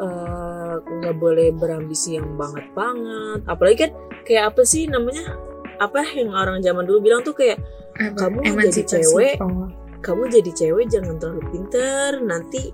eh, 0.00 0.74
nggak 0.80 1.16
boleh 1.16 1.48
berambisi 1.56 2.16
yang 2.16 2.36
banget 2.36 2.66
banget. 2.72 3.40
Apalagi 3.48 3.76
kan 3.88 3.90
kayak 4.24 4.54
apa 4.54 4.62
sih 4.64 4.88
namanya? 4.88 5.36
Apa 5.76 6.04
yang 6.16 6.32
orang 6.32 6.64
zaman 6.64 6.88
dulu 6.88 7.04
bilang 7.04 7.20
tuh 7.20 7.36
kayak 7.36 7.60
Apa? 7.96 8.28
Kamu 8.28 8.44
jadi 8.60 8.82
cewek, 8.84 9.40
oh. 9.40 9.72
kamu 10.04 10.28
jadi 10.28 10.50
cewek 10.52 10.86
jangan 10.92 11.16
terlalu 11.16 11.42
pinter 11.48 12.20
nanti 12.20 12.68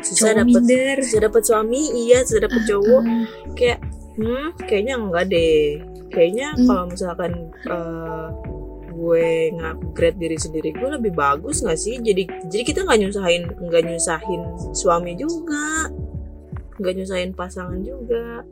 susah 0.00 0.32
cowok 0.32 0.40
dapat 0.44 1.00
susah 1.04 1.20
dapat 1.28 1.42
suami 1.44 1.80
iya 1.96 2.18
susah 2.24 2.44
dapat 2.44 2.62
cowok. 2.68 3.02
Ah, 3.04 3.24
kayak 3.56 3.78
hmm 4.20 4.48
kayaknya 4.68 4.94
enggak 5.00 5.24
deh. 5.32 5.80
Kayaknya 6.12 6.48
Hmm. 6.56 6.66
kalau 6.68 6.84
misalkan 6.92 7.32
eh, 7.72 8.28
gue 8.90 9.28
ngupgrade 9.56 10.18
diri 10.20 10.36
sendiri 10.36 10.76
gue 10.76 10.88
lebih 10.92 11.12
bagus 11.16 11.64
nggak 11.64 11.80
sih? 11.80 11.96
Jadi 11.96 12.28
jadi 12.52 12.62
kita 12.68 12.84
nggak 12.84 13.00
nyusahin 13.00 13.42
nggak 13.48 13.82
nyusahin 13.88 14.42
suami 14.76 15.16
juga 15.16 15.88
nggak 16.80 16.94
nyusahin 16.96 17.32
pasangan 17.36 17.78
juga. 17.84 18.42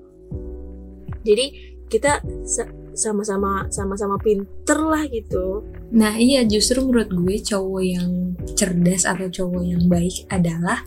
Jadi 1.24 1.46
kita 1.88 2.20
sa- 2.44 2.70
sama-sama 2.92 3.64
sama-sama 3.72 4.20
pinter 4.20 4.78
lah 4.78 5.08
gitu. 5.08 5.64
Nah 5.96 6.20
iya 6.20 6.44
justru 6.44 6.84
menurut 6.84 7.08
gue 7.08 7.36
cowok 7.40 7.82
yang 7.82 8.36
cerdas 8.52 9.08
atau 9.08 9.26
cowok 9.32 9.62
yang 9.64 9.88
baik 9.88 10.28
adalah 10.28 10.84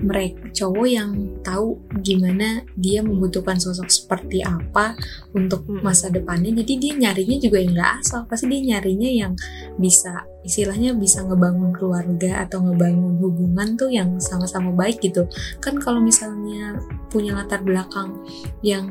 mereka 0.00 0.40
cowok 0.52 0.86
yang 0.88 1.10
tahu 1.44 1.76
gimana 2.00 2.64
dia 2.76 3.04
membutuhkan 3.04 3.60
sosok 3.60 3.88
seperti 3.88 4.40
apa 4.40 4.96
untuk 5.36 5.64
Mm-mm. 5.68 5.84
masa 5.84 6.08
depannya. 6.08 6.52
Jadi 6.64 6.72
dia 6.80 6.92
nyarinya 6.96 7.36
juga 7.40 7.58
yang 7.60 7.72
nggak 7.76 7.92
asal. 8.00 8.20
Pasti 8.26 8.48
dia 8.48 8.76
nyarinya 8.76 9.10
yang 9.10 9.32
bisa 9.76 10.24
istilahnya 10.40 10.96
bisa 10.96 11.20
ngebangun 11.24 11.76
keluarga 11.76 12.48
atau 12.48 12.64
ngebangun 12.64 13.20
hubungan 13.20 13.76
tuh 13.76 13.92
yang 13.92 14.16
sama-sama 14.18 14.72
baik 14.72 15.04
gitu. 15.04 15.28
Kan 15.60 15.76
kalau 15.76 16.00
misalnya 16.00 16.80
punya 17.12 17.36
latar 17.36 17.60
belakang 17.60 18.16
yang 18.64 18.88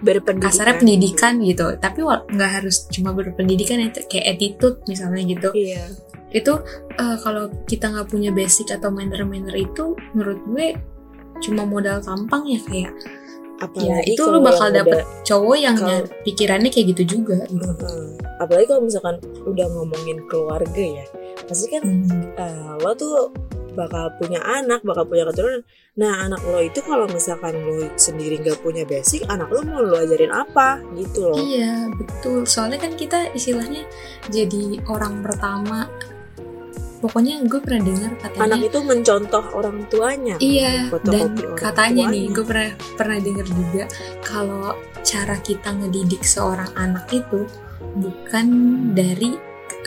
berpendidikan. 0.00 0.50
kasarnya 0.50 0.76
pendidikan 0.82 1.38
gitu 1.44 1.76
tapi 1.78 2.02
nggak 2.02 2.50
harus 2.58 2.88
cuma 2.90 3.14
berpendidikan 3.14 3.78
ya 3.78 3.88
kayak 3.92 4.36
attitude 4.36 4.80
misalnya 4.88 5.22
gitu. 5.28 5.48
Iya 5.54 6.09
itu 6.30 6.52
eh, 6.92 7.16
kalau 7.20 7.50
kita 7.64 7.88
nggak 7.88 8.08
punya 8.08 8.30
basic 8.30 8.70
atau 8.70 8.88
manner-manner 8.88 9.54
itu 9.54 9.92
menurut 10.12 10.38
gue 10.46 10.66
cuma 11.40 11.64
modal 11.64 11.98
tampang 11.98 12.44
ya 12.44 12.60
kayak 12.62 12.92
ya 12.92 13.60
apalagi 13.60 14.08
itu 14.08 14.22
kalau 14.22 14.40
lu 14.40 14.40
bakal 14.40 14.68
dapet 14.70 15.00
udah- 15.00 15.08
cowok 15.22 15.56
yang 15.58 15.76
nyar- 15.76 16.08
pikirannya 16.22 16.70
kayak 16.70 16.86
gitu 16.96 17.02
juga 17.18 17.44
gitu. 17.44 17.60
Heeh. 17.60 18.08
apalagi 18.38 18.66
kalau 18.66 18.82
misalkan 18.82 19.16
udah 19.44 19.66
ngomongin 19.70 20.18
keluarga 20.26 20.80
ya 20.96 21.04
pasti 21.44 21.66
kan 21.68 21.82
Hmm. 21.84 22.24
eh, 22.34 22.72
lo 22.78 22.92
tuh 22.94 23.32
bakal 23.70 24.10
punya 24.18 24.42
anak, 24.42 24.82
bakal 24.82 25.06
punya 25.06 25.22
keturunan. 25.24 25.62
Nah, 25.94 26.26
anak 26.26 26.42
lo 26.42 26.58
itu 26.58 26.82
kalau 26.82 27.06
misalkan 27.06 27.54
lo 27.54 27.86
sendiri 27.94 28.42
nggak 28.42 28.58
punya 28.60 28.82
basic, 28.82 29.22
anak 29.28 29.46
lo 29.46 29.62
mau 29.62 29.78
lo 29.78 29.94
ajarin 29.96 30.34
apa 30.34 30.82
gitu 30.96 31.30
loh. 31.30 31.38
Iya 31.38 31.86
betul 31.92 32.42
soalnya 32.44 32.82
kan 32.82 32.92
kita 32.94 33.30
istilahnya 33.30 33.86
jadi 34.26 34.82
orang 34.86 35.22
pertama 35.22 35.86
pokoknya 37.00 37.40
gue 37.48 37.60
pernah 37.64 37.82
dengar 37.88 38.12
katanya 38.20 38.44
Anak 38.44 38.60
itu 38.68 38.78
mencontoh 38.84 39.44
orang 39.56 39.76
tuanya. 39.88 40.36
Iya, 40.38 40.92
dan 41.08 41.32
katanya 41.56 42.12
nih, 42.12 42.28
tuanya. 42.28 42.34
gue 42.36 42.44
pernah 42.44 42.70
pernah 42.96 43.18
dengar 43.18 43.46
juga 43.48 43.84
kalau 44.20 44.66
cara 45.00 45.36
kita 45.40 45.68
ngedidik 45.80 46.22
seorang 46.22 46.68
anak 46.76 47.08
itu 47.08 47.48
bukan 47.96 48.46
dari 48.92 49.34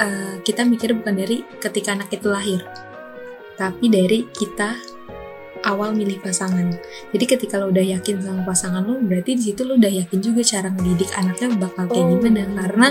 eh, 0.02 0.36
kita 0.42 0.66
mikir 0.66 0.98
bukan 0.98 1.14
dari 1.14 1.46
ketika 1.62 1.94
anak 1.94 2.10
itu 2.10 2.28
lahir, 2.28 2.66
tapi 3.62 3.86
dari 3.94 4.26
kita 4.34 4.74
awal 5.64 5.96
milih 5.96 6.20
pasangan. 6.20 6.76
Jadi 7.16 7.26
ketika 7.30 7.56
lo 7.62 7.72
udah 7.72 7.86
yakin 7.86 8.20
sama 8.20 8.44
pasangan 8.44 8.84
lo, 8.84 9.00
berarti 9.00 9.40
di 9.40 9.44
situ 9.54 9.64
lo 9.64 9.80
udah 9.80 9.88
yakin 9.88 10.20
juga 10.20 10.44
cara 10.44 10.68
ngedidik 10.74 11.14
anaknya 11.16 11.48
bakal 11.56 11.88
kayak 11.88 12.04
Oh, 12.04 12.20
gimana. 12.20 12.44
Karena. 12.68 12.90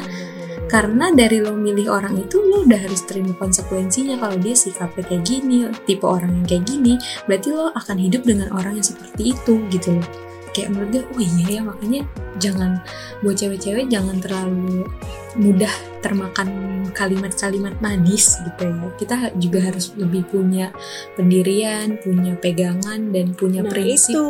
Karena 0.73 1.13
dari 1.13 1.45
lo 1.45 1.53
milih 1.53 1.93
orang 1.93 2.17
itu 2.17 2.41
lo 2.41 2.65
udah 2.65 2.81
harus 2.81 3.05
terima 3.05 3.37
konsekuensinya. 3.37 4.17
Kalau 4.17 4.41
dia 4.41 4.57
sikapnya 4.57 5.05
kayak 5.05 5.23
gini 5.29 5.69
tipe 5.85 6.09
orang 6.09 6.33
yang 6.33 6.47
kayak 6.49 6.65
gini 6.65 6.97
berarti 7.29 7.53
lo 7.53 7.69
akan 7.77 7.97
hidup 8.01 8.25
dengan 8.25 8.49
orang 8.57 8.81
yang 8.81 8.87
seperti 8.89 9.37
itu 9.37 9.61
gitu 9.69 10.01
loh. 10.01 10.09
Kayak 10.57 10.73
menurut 10.73 10.89
gue 10.97 11.05
oh 11.05 11.21
iya 11.21 11.47
ya 11.49 11.61
makanya 11.61 12.01
jangan 12.41 12.81
buat 13.21 13.37
cewek-cewek 13.37 13.93
jangan 13.93 14.17
terlalu 14.21 14.89
mudah 15.37 15.73
termakan 16.01 16.49
kalimat-kalimat 16.97 17.77
manis 17.85 18.41
gitu 18.41 18.73
ya. 18.73 18.89
Kita 18.97 19.17
juga 19.37 19.69
harus 19.69 19.93
lebih 20.01 20.25
punya 20.33 20.73
pendirian 21.21 22.01
punya 22.01 22.33
pegangan 22.41 23.13
dan 23.13 23.37
punya 23.37 23.61
nah 23.61 23.69
prinsip. 23.69 24.17
itu 24.17 24.25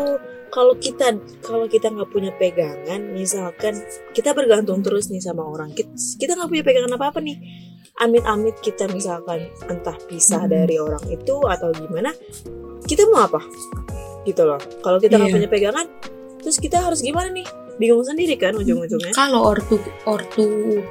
kalau 0.52 0.76
kita 0.76 1.16
kalau 1.40 1.64
kita 1.64 1.88
nggak 1.88 2.12
punya 2.12 2.30
pegangan 2.36 3.00
misalkan 3.10 3.80
kita 4.12 4.36
bergantung 4.36 4.84
terus 4.84 5.08
nih 5.08 5.18
sama 5.18 5.42
orang 5.42 5.72
kita 5.72 5.88
kita 6.20 6.36
nggak 6.36 6.48
punya 6.48 6.62
pegangan 6.62 6.92
apa 6.92 7.06
apa 7.08 7.18
nih 7.18 7.36
amit-amit 7.98 8.56
kita 8.60 8.84
misalkan 8.88 9.48
entah 9.66 9.96
pisah 10.06 10.44
Hmm. 10.44 10.52
dari 10.52 10.76
orang 10.76 11.02
itu 11.08 11.34
atau 11.42 11.72
gimana 11.72 12.12
kita 12.84 13.08
mau 13.08 13.24
apa 13.24 13.40
gitu 14.22 14.44
loh 14.44 14.60
kalau 14.80 15.00
kita 15.00 15.16
nggak 15.16 15.32
Iya. 15.32 15.36
punya 15.36 15.48
pegangan 15.48 15.86
terus 16.38 16.56
kita 16.56 16.78
harus 16.78 17.00
gimana 17.00 17.32
nih 17.32 17.48
bingung 17.72 18.04
sendiri 18.04 18.36
kan 18.36 18.52
ujung-ujungnya 18.52 19.16
kalau 19.16 19.48
ortu 19.48 19.80
ortu 20.04 20.46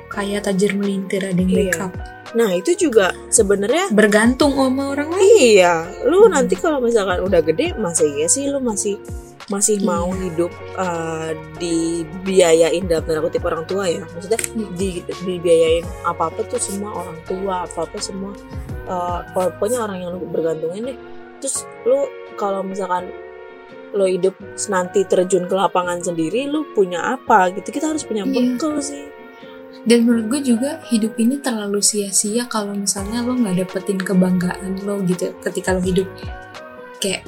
kayak 0.10 0.44
tajir 0.44 0.74
melintir 0.74 1.22
ada 1.22 1.38
yang 1.38 1.48
Iya. 1.48 1.58
backup 1.70 1.91
nah 2.32 2.50
itu 2.50 2.72
juga 2.80 3.12
sebenarnya 3.27 3.91
bergantung 3.91 4.56
sama 4.56 4.89
orang 4.89 5.12
lain 5.12 5.20
Iya, 5.60 5.74
lu 6.08 6.25
Hmm. 6.25 6.32
nanti 6.34 6.56
kalau 6.56 6.80
misalkan 6.80 7.20
udah 7.22 7.44
gede, 7.44 7.75
masa 7.75 8.08
iya 8.08 8.25
sih 8.25 8.48
lu 8.48 8.58
masih 8.58 8.96
masih 9.50 9.79
Iya. 9.79 9.88
mau 9.88 10.10
hidup 10.12 10.51
uh, 10.75 11.31
dibiayain 11.57 12.83
dalam 12.86 13.03
tanda 13.07 13.21
kutip 13.24 13.43
orang 13.48 13.63
tua 13.65 13.88
ya? 13.88 14.03
Maksudnya 14.05 14.39
Iya. 14.41 14.67
di, 14.75 14.89
dibiayain 15.24 15.86
apa 16.05 16.29
apa 16.29 16.41
tuh 16.45 16.60
semua 16.60 16.91
orang 16.93 17.17
tua, 17.25 17.65
apa 17.65 17.79
apa 17.88 17.98
semua 17.98 18.31
uh, 18.86 19.19
pokoknya 19.33 19.79
orang 19.81 19.98
yang 20.03 20.10
lu 20.13 20.27
bergantungin 20.27 20.93
deh. 20.93 20.98
Terus 21.39 21.65
lu 21.88 22.05
kalau 22.38 22.62
misalkan 22.62 23.10
lo 23.91 24.07
hidup 24.07 24.31
nanti 24.71 25.03
terjun 25.03 25.50
ke 25.50 25.55
lapangan 25.55 26.00
sendiri, 26.00 26.48
lu 26.48 26.63
punya 26.71 27.15
apa 27.19 27.51
gitu? 27.51 27.75
Kita 27.75 27.91
harus 27.91 28.03
punya 28.03 28.24
Iya. 28.24 28.33
bekal 28.55 28.77
sih. 28.79 29.07
dan 29.81 30.05
menurut 30.05 30.29
gue 30.29 30.53
juga 30.53 30.77
hidup 30.93 31.17
ini 31.17 31.41
terlalu 31.41 31.81
sia-sia 31.81 32.45
kalau 32.45 32.77
misalnya 32.77 33.25
lo 33.25 33.33
nggak 33.33 33.65
dapetin 33.65 33.98
kebanggaan 33.98 34.77
lo 34.86 35.01
gitu 35.10 35.33
ketika 35.41 35.74
lo 35.74 35.81
hidup 35.81 36.05
kayak 37.01 37.25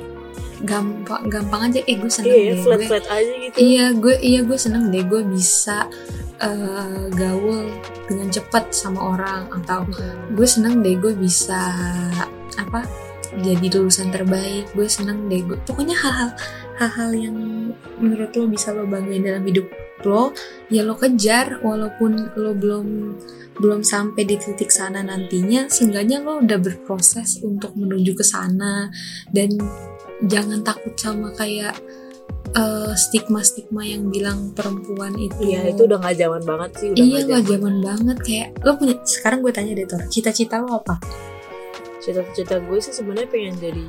gampang 0.64 1.28
gampang 1.28 1.62
aja. 1.70 1.80
Eh 1.84 1.96
gue 2.00 2.08
seneng 2.08 2.32
Iya, 2.32 2.54
deh. 2.56 2.62
flat 2.64 2.80
gue 2.80 2.88
flat 2.88 3.06
aja 3.12 3.32
gitu. 3.36 3.56
iya 3.60 3.86
gue 3.92 4.16
iya 4.24 4.40
gue 4.42 4.58
seneng 4.58 4.84
deh. 4.90 5.04
Gue 5.04 5.22
bisa 5.28 5.88
eh, 6.40 7.04
gaul 7.14 7.68
dengan 8.08 8.28
cepat 8.28 8.72
sama 8.72 9.00
orang 9.16 9.48
atau 9.64 9.84
gue 10.34 10.48
seneng 10.48 10.80
deh 10.80 10.96
gue 10.96 11.14
bisa 11.16 11.60
apa 12.56 12.84
jadi 13.40 13.66
lulusan 13.76 14.10
terbaik. 14.10 14.72
Gue 14.72 14.88
seneng 14.88 15.28
deh 15.28 15.44
gue 15.44 15.58
pokoknya 15.64 15.96
hal-hal 16.00 16.30
hal-hal 16.80 17.10
yang 17.14 17.38
menurut 18.02 18.34
lo 18.34 18.50
bisa 18.50 18.74
lo 18.74 18.88
banggain 18.88 19.22
dalam 19.22 19.44
hidup 19.44 19.68
lo 20.04 20.32
ya 20.72 20.84
lo 20.84 20.96
kejar. 20.96 21.60
Walaupun 21.60 22.34
lo 22.40 22.52
belum 22.56 22.88
belum 23.54 23.86
sampai 23.86 24.26
di 24.26 24.34
titik 24.34 24.74
sana 24.74 25.06
nantinya 25.06 25.70
seenggaknya 25.70 26.26
lo 26.26 26.42
udah 26.42 26.58
berproses 26.58 27.38
untuk 27.46 27.78
menuju 27.78 28.18
ke 28.18 28.26
sana. 28.26 28.90
Dan 29.30 29.58
jangan 30.24 30.64
takut 30.64 30.94
sama 30.96 31.32
kayak 31.36 31.76
eh, 32.54 32.94
stigma-stigma 32.96 33.84
yang 33.84 34.08
bilang 34.08 34.54
perempuan 34.54 35.16
itu. 35.18 35.42
Iya, 35.42 35.74
itu 35.74 35.84
udah 35.90 35.98
nggak 36.00 36.18
zaman 36.20 36.42
banget 36.46 36.72
sih, 36.80 36.88
udah 36.94 37.04
iya 37.04 37.20
nggak 37.26 37.28
gak 37.28 37.44
zaman. 37.50 37.76
banget 37.82 38.18
kayak 38.24 38.48
lo 38.62 38.72
punya 38.78 38.96
sekarang 39.04 39.40
gue 39.42 39.52
tanya 39.52 39.72
deh 39.74 39.88
Tor 39.88 40.02
cita-cita 40.08 40.56
lo 40.62 40.80
apa? 40.80 40.96
Cita-cita 42.00 42.60
gue 42.60 42.78
sih 42.84 42.94
sebenarnya 42.94 43.30
pengen 43.32 43.56
jadi 43.58 43.84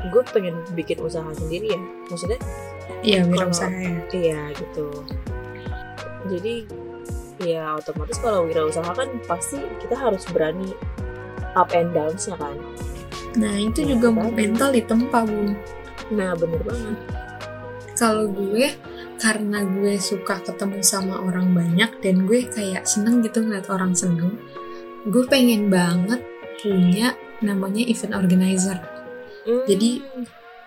gue 0.00 0.22
pengen 0.32 0.56
bikin 0.72 0.98
usaha 1.04 1.28
sendiri 1.36 1.76
ya 1.76 1.80
maksudnya 2.08 2.40
iya 3.04 3.20
wirausaha 3.24 3.68
ya. 3.68 4.00
iya 4.12 4.40
gitu. 4.56 4.88
Jadi 6.28 6.54
ya 7.40 7.76
otomatis 7.76 8.20
kalau 8.20 8.44
wirausaha 8.44 8.90
kan 8.92 9.08
pasti 9.24 9.56
kita 9.80 9.96
harus 9.96 10.24
berani 10.28 10.72
up 11.56 11.72
and 11.72 11.92
downs 11.96 12.28
ya 12.28 12.36
kan. 12.36 12.56
Nah 13.38 13.54
itu 13.56 13.80
Ya, 13.86 13.96
juga 13.96 14.08
mental 14.12 14.70
ditempa 14.74 15.24
bun 15.24 15.54
nah 16.10 16.34
bener 16.34 16.62
banget. 16.62 16.96
Kalau 17.98 18.32
gue 18.32 18.66
karena 19.20 19.60
gue 19.62 20.00
suka 20.00 20.40
ketemu 20.40 20.80
sama 20.80 21.20
orang 21.20 21.52
banyak 21.52 22.00
dan 22.00 22.24
gue 22.24 22.48
kayak 22.48 22.88
seneng 22.88 23.20
gitu 23.20 23.44
ngeliat 23.44 23.68
orang 23.68 23.92
seneng 23.92 24.40
gue 25.04 25.24
pengen 25.28 25.68
banget 25.72 26.20
punya 26.60 27.16
namanya 27.40 27.80
event 27.84 28.16
organizer. 28.16 28.76
Hmm, 29.48 29.64
Jadi, 29.64 30.04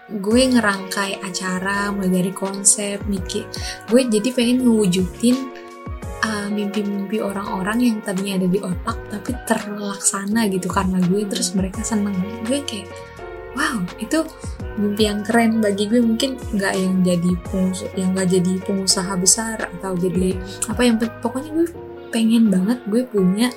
gue 0.10 0.42
ngerangkai 0.50 1.22
acara 1.22 1.94
mulai 1.94 2.12
dari 2.12 2.32
konsep 2.36 3.00
mikir 3.08 3.48
gue 3.88 4.02
jadi 4.04 4.36
pengen 4.36 4.68
ngewujudin 4.68 5.38
uh, 6.28 6.48
mimpi-mimpi 6.52 7.24
orang-orang 7.24 7.80
yang 7.80 7.98
tadinya 8.04 8.36
ada 8.36 8.48
di 8.52 8.60
otak 8.60 8.98
tapi 9.08 9.32
terlaksana 9.48 10.52
gitu 10.52 10.68
karena 10.68 11.00
gue 11.08 11.24
terus 11.24 11.56
mereka 11.56 11.80
seneng. 11.88 12.16
Gue 12.44 12.60
kayak 12.68 12.92
wow 13.54 13.78
itu 14.02 14.20
mimpi 14.78 15.06
yang 15.06 15.22
keren 15.22 15.62
bagi 15.62 15.86
gue. 15.90 16.02
Mungkin 16.02 16.38
nggak 16.58 16.74
yang 16.74 16.96
jadi 17.06 17.32
pengusaha 17.46 17.92
yang 17.94 18.10
nggak 18.18 18.30
jadi 18.30 18.54
pengusaha 18.66 19.14
besar 19.18 19.58
atau 19.80 19.94
jadi 19.98 20.38
apa 20.70 20.82
yang 20.82 20.96
pokoknya 20.98 21.52
gue 21.54 21.68
pengen 22.14 22.50
banget 22.54 22.80
gue 22.90 23.02
punya 23.10 23.50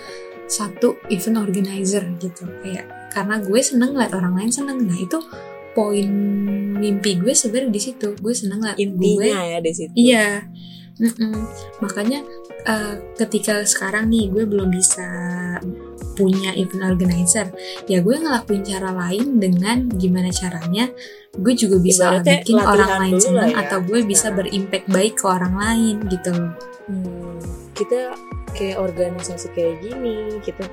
satu 0.47 1.01
event 1.09 1.43
organizer 1.43 2.05
gitu. 2.21 2.45
Kayak 2.63 3.11
karena 3.13 3.41
gue 3.41 3.61
seneng 3.65 3.97
liat 3.97 4.13
orang 4.13 4.37
lain 4.37 4.53
seneng. 4.53 4.85
Nah 4.85 4.99
itu 5.01 5.19
poin 5.73 6.09
mimpi 6.77 7.21
gue 7.21 7.33
sebenarnya 7.33 7.73
di 7.73 7.81
situ. 7.81 8.09
Gue 8.21 8.33
seneng 8.37 8.61
liat 8.65 8.77
gue 8.77 8.85
intinya 8.85 9.41
ya 9.45 9.59
di 9.61 9.73
situ. 9.73 9.93
Iya, 9.97 10.45
Mm-mm. 11.01 11.37
makanya 11.85 12.25
eh, 12.67 12.95
ketika 13.17 13.63
sekarang 13.63 14.11
nih 14.11 14.29
gue 14.29 14.45
belum 14.45 14.69
bisa 14.69 15.09
punya 16.17 16.57
event 16.57 16.97
organizer, 16.97 17.53
ya 17.85 18.01
gue 18.01 18.17
ngelakuin 18.17 18.65
cara 18.65 18.89
lain 18.91 19.37
dengan 19.37 19.87
gimana 19.93 20.33
caranya 20.33 20.89
gue 21.37 21.53
juga 21.53 21.77
bisa 21.77 22.17
Ibaratnya 22.17 22.41
bikin 22.41 22.57
orang 22.65 22.93
lain 23.05 23.17
seneng 23.21 23.53
ya, 23.53 23.61
atau 23.69 23.79
gue 23.85 24.01
bisa 24.09 24.33
sekarang. 24.33 24.39
berimpact 24.41 24.87
baik 24.89 25.15
ke 25.21 25.25
orang 25.29 25.55
lain 25.55 25.97
gitu. 26.09 26.33
Hmm, 26.89 27.37
kita 27.77 28.17
kayak 28.57 28.81
organisasi 28.81 29.53
kayak 29.53 29.85
gini 29.85 30.41
kita 30.41 30.65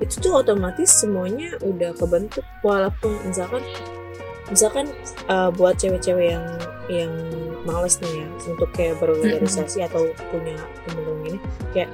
itu 0.00 0.16
tuh 0.20 0.44
otomatis 0.44 0.88
semuanya 0.92 1.56
udah 1.64 1.92
kebentuk 1.96 2.44
walaupun 2.64 3.16
misalkan 3.24 3.64
misalkan 4.52 4.86
uh, 5.28 5.48
buat 5.52 5.76
cewek-cewek 5.80 6.36
yang 6.36 6.44
yang 6.88 7.12
males 7.66 8.00
nih 8.00 8.24
ya 8.24 8.26
untuk 8.48 8.70
kayak 8.72 8.96
berorganisasi 8.98 9.84
atau 9.84 10.08
punya 10.32 10.56
temen-temen 10.86 11.18
gini. 11.26 11.38
Kayak 11.76 11.90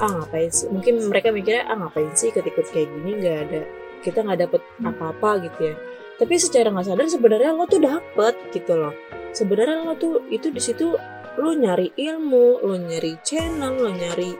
ah 0.00 0.10
ngapain 0.20 0.50
sih? 0.50 0.66
Mungkin 0.70 0.94
mereka 1.10 1.28
mikirnya 1.34 1.66
ah 1.66 1.76
ngapain 1.76 2.10
sih 2.14 2.30
ikut-ikut 2.30 2.66
kayak 2.70 2.88
gini? 2.88 3.10
Nggak 3.20 3.38
ada 3.48 3.60
kita 4.00 4.18
nggak 4.24 4.40
dapet 4.48 4.62
apa-apa 4.80 5.30
gitu 5.50 5.60
ya. 5.72 5.74
Tapi 6.20 6.34
secara 6.36 6.68
nggak 6.72 6.86
sadar 6.88 7.06
sebenarnya 7.08 7.50
lo 7.56 7.64
tuh 7.64 7.80
dapet 7.80 8.34
gitu 8.52 8.72
loh. 8.76 8.94
Sebenarnya 9.30 9.86
lo 9.86 9.94
tuh 9.96 10.26
itu 10.28 10.48
di 10.50 10.60
situ 10.60 10.96
lo 11.38 11.54
nyari 11.54 11.94
ilmu 11.94 12.66
lo 12.66 12.74
nyari 12.74 13.16
channel 13.22 13.78
lo 13.78 13.90
nyari 13.94 14.34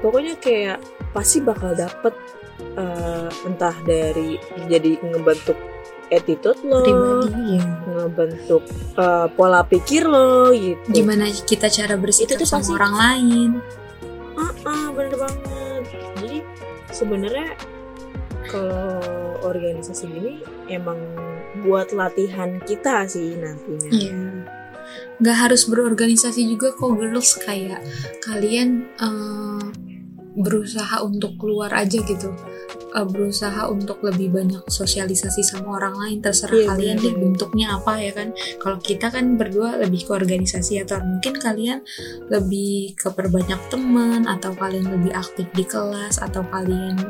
pokoknya 0.00 0.34
kayak 0.38 0.78
pasti 1.10 1.42
bakal 1.42 1.74
dapet 1.74 2.14
eh, 2.78 3.28
entah 3.44 3.74
dari 3.82 4.38
jadi 4.70 5.02
ngebentuk 5.02 5.58
attitude 6.12 6.60
lo 6.62 6.84
Pribadi 6.84 7.56
ya. 7.56 7.64
ngebentuk 7.88 8.62
eh, 8.94 9.26
pola 9.32 9.64
pikir 9.64 10.04
lo 10.04 10.52
gitu 10.52 10.84
Gimana 10.86 11.26
kita 11.28 11.66
cara 11.66 11.96
bersikap 11.96 12.36
Itu 12.36 12.44
tuh 12.44 12.48
sama 12.48 12.60
pasti- 12.62 12.74
orang 12.74 12.94
lain. 12.94 13.50
ah 14.34 14.52
ah, 14.64 14.86
bener 14.90 15.14
banget 15.14 15.82
jadi 15.88 16.34
sebenarnya 16.88 17.48
kalau 18.44 19.00
organisasi 19.42 20.04
gini 20.06 20.32
emang 20.68 20.98
buat 21.62 21.90
latihan 21.90 22.60
kita 22.60 23.04
sih 23.06 23.32
nantinya 23.34 23.90
Iya. 23.90 24.14
Gak 25.18 25.38
harus 25.38 25.64
berorganisasi 25.64 26.44
juga 26.46 26.70
kok 26.70 26.92
girls 26.92 27.38
kayak 27.38 27.80
kalian 28.20 28.90
eh, 28.94 29.64
berusaha 30.34 31.00
untuk 31.00 31.36
keluar 31.36 31.70
aja 31.70 31.96
gitu. 31.98 32.32
Eh, 32.92 33.08
berusaha 33.08 33.72
untuk 33.72 34.04
lebih 34.04 34.28
banyak 34.36 34.68
sosialisasi 34.68 35.40
sama 35.40 35.80
orang 35.80 35.96
lain 35.96 36.18
terserah 36.20 36.52
Iya, 36.52 36.68
kalian 36.76 36.96
deh 37.00 37.08
bener-bener. 37.08 37.24
bentuknya 37.24 37.66
apa 37.80 37.92
ya 37.96 38.12
kan. 38.12 38.28
Kalau 38.60 38.78
kita 38.84 39.06
kan 39.08 39.40
berdua 39.40 39.80
lebih 39.80 40.04
ke 40.04 40.12
organisasi 40.12 40.84
atau 40.84 41.00
mungkin 41.00 41.32
kalian 41.40 41.80
lebih 42.28 42.92
ke 42.92 43.08
perbanyak 43.08 43.56
teman 43.72 44.28
atau 44.28 44.52
kalian 44.52 44.92
lebih 44.92 45.16
aktif 45.16 45.48
di 45.56 45.64
kelas 45.64 46.20
atau 46.20 46.44
kalian 46.52 47.00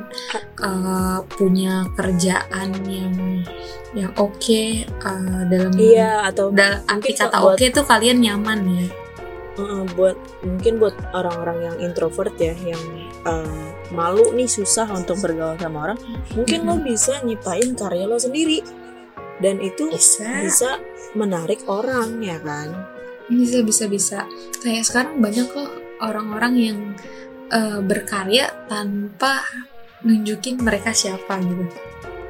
eh, 0.62 1.18
punya 1.34 1.82
kerjaan 1.98 2.70
yang 2.86 3.42
yang 3.90 4.14
oke 4.22 4.86
eh, 4.86 5.42
dalam 5.50 5.74
iya 5.82 6.30
atau 6.30 6.54
dalam 6.54 6.78
arti 6.86 7.10
Mungkin 7.10 7.26
kata 7.26 7.38
oke 7.42 7.64
tuh 7.74 7.84
kalian 7.84 8.22
nyaman 8.22 8.60
ya 8.70 8.86
Uh, 9.52 9.84
buat 10.00 10.16
mungkin 10.40 10.80
buat 10.80 10.96
orang-orang 11.12 11.58
yang 11.60 11.92
introvert 11.92 12.32
ya 12.40 12.56
yang 12.64 12.80
uh, 13.28 13.68
malu 13.92 14.32
nih 14.32 14.48
susah 14.48 14.88
untuk 14.90 15.20
bergaul 15.20 15.60
sama 15.60 15.92
orang 15.92 15.98
mungkin 16.34 16.64
lo 16.64 16.80
bisa 16.80 17.20
nyiptain 17.22 17.76
karya 17.76 18.04
lo 18.08 18.16
sendiri. 18.16 18.64
Dan 19.42 19.58
itu 19.58 19.90
bisa. 19.90 20.38
bisa 20.38 20.70
menarik 21.18 21.66
orang 21.66 22.22
ya 22.22 22.38
kan? 22.38 22.70
Bisa 23.26 23.60
bisa 23.66 23.84
bisa. 23.90 24.18
Kayak 24.62 24.86
sekarang 24.86 25.18
banyak 25.18 25.50
kok 25.50 25.70
orang-orang 25.98 26.54
yang 26.54 26.78
eh, 27.50 27.80
berkarya 27.82 28.48
tanpa 28.70 29.42
nunjukin 30.06 30.62
mereka 30.62 30.94
siapa 30.94 31.42
gitu. 31.42 31.66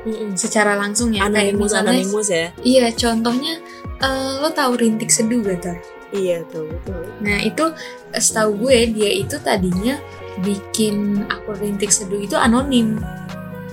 Mm-mm. 0.02 0.34
secara 0.34 0.74
langsung 0.74 1.14
ya. 1.14 1.30
Kayak 1.30 1.54
anonimus 1.54 1.70
misalnya 1.70 1.92
anonimus 1.94 2.28
ya. 2.32 2.46
Iya 2.64 2.86
contohnya 2.96 3.54
eh, 4.02 4.32
lo 4.40 4.50
tahu 4.50 4.72
rintik 4.80 5.10
seduh 5.12 5.44
gak 5.44 5.60
Tar? 5.62 5.78
iya 6.12 6.44
tuh 6.52 6.68
betul. 6.68 7.08
Nah 7.24 7.40
itu 7.40 7.64
setahu 8.12 8.68
gue 8.68 8.92
dia 8.92 9.10
itu 9.16 9.36
tadinya 9.40 9.96
bikin 10.40 10.96
akun 11.26 11.56
rintik 11.56 11.88
seduh 11.88 12.16
itu 12.16 12.34
anonim, 12.34 12.96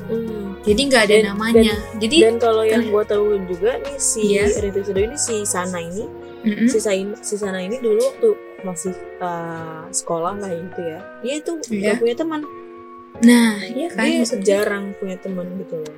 Mm. 0.05 0.65
jadi 0.65 0.81
nggak 0.83 1.03
ada 1.05 1.15
Dan- 1.15 1.27
namanya. 1.29 1.75
jadi 1.95 2.17
dan 2.25 2.35
kalau 2.37 2.63
yang 2.63 2.81
gue 2.83 3.03
tahu 3.05 3.25
juga 3.45 3.77
nih 3.77 3.95
si 3.95 4.33
Iya. 4.33 4.49
Rintik 4.59 4.83
Sedo 4.83 4.99
ini 4.99 5.13
si 5.15 5.35
Sana 5.43 5.77
ini 5.77 6.03
mm-mm, 6.41 6.65
si, 6.65 6.77
Sain, 6.77 7.13
si 7.15 7.35
Sana 7.35 7.59
ini 7.59 7.77
dulu 7.77 8.01
waktu 8.01 8.29
masih 8.59 8.91
uh, 9.19 9.85
sekolah 9.87 10.33
lah 10.35 10.49
gitu 10.49 10.81
ya 10.81 10.99
dia 11.21 11.33
itu 11.37 11.51
Iya. 11.69 11.93
gak 11.93 11.97
punya 12.01 12.15
teman 12.17 12.41
nah 13.19 13.53
iya 13.61 13.87
kan 13.87 14.01
dia 14.01 14.17
maksudnya 14.17 14.43
jarang 14.43 14.83
punya 14.95 15.15
teman 15.15 15.45
gitu 15.57 15.75
loh 15.77 15.95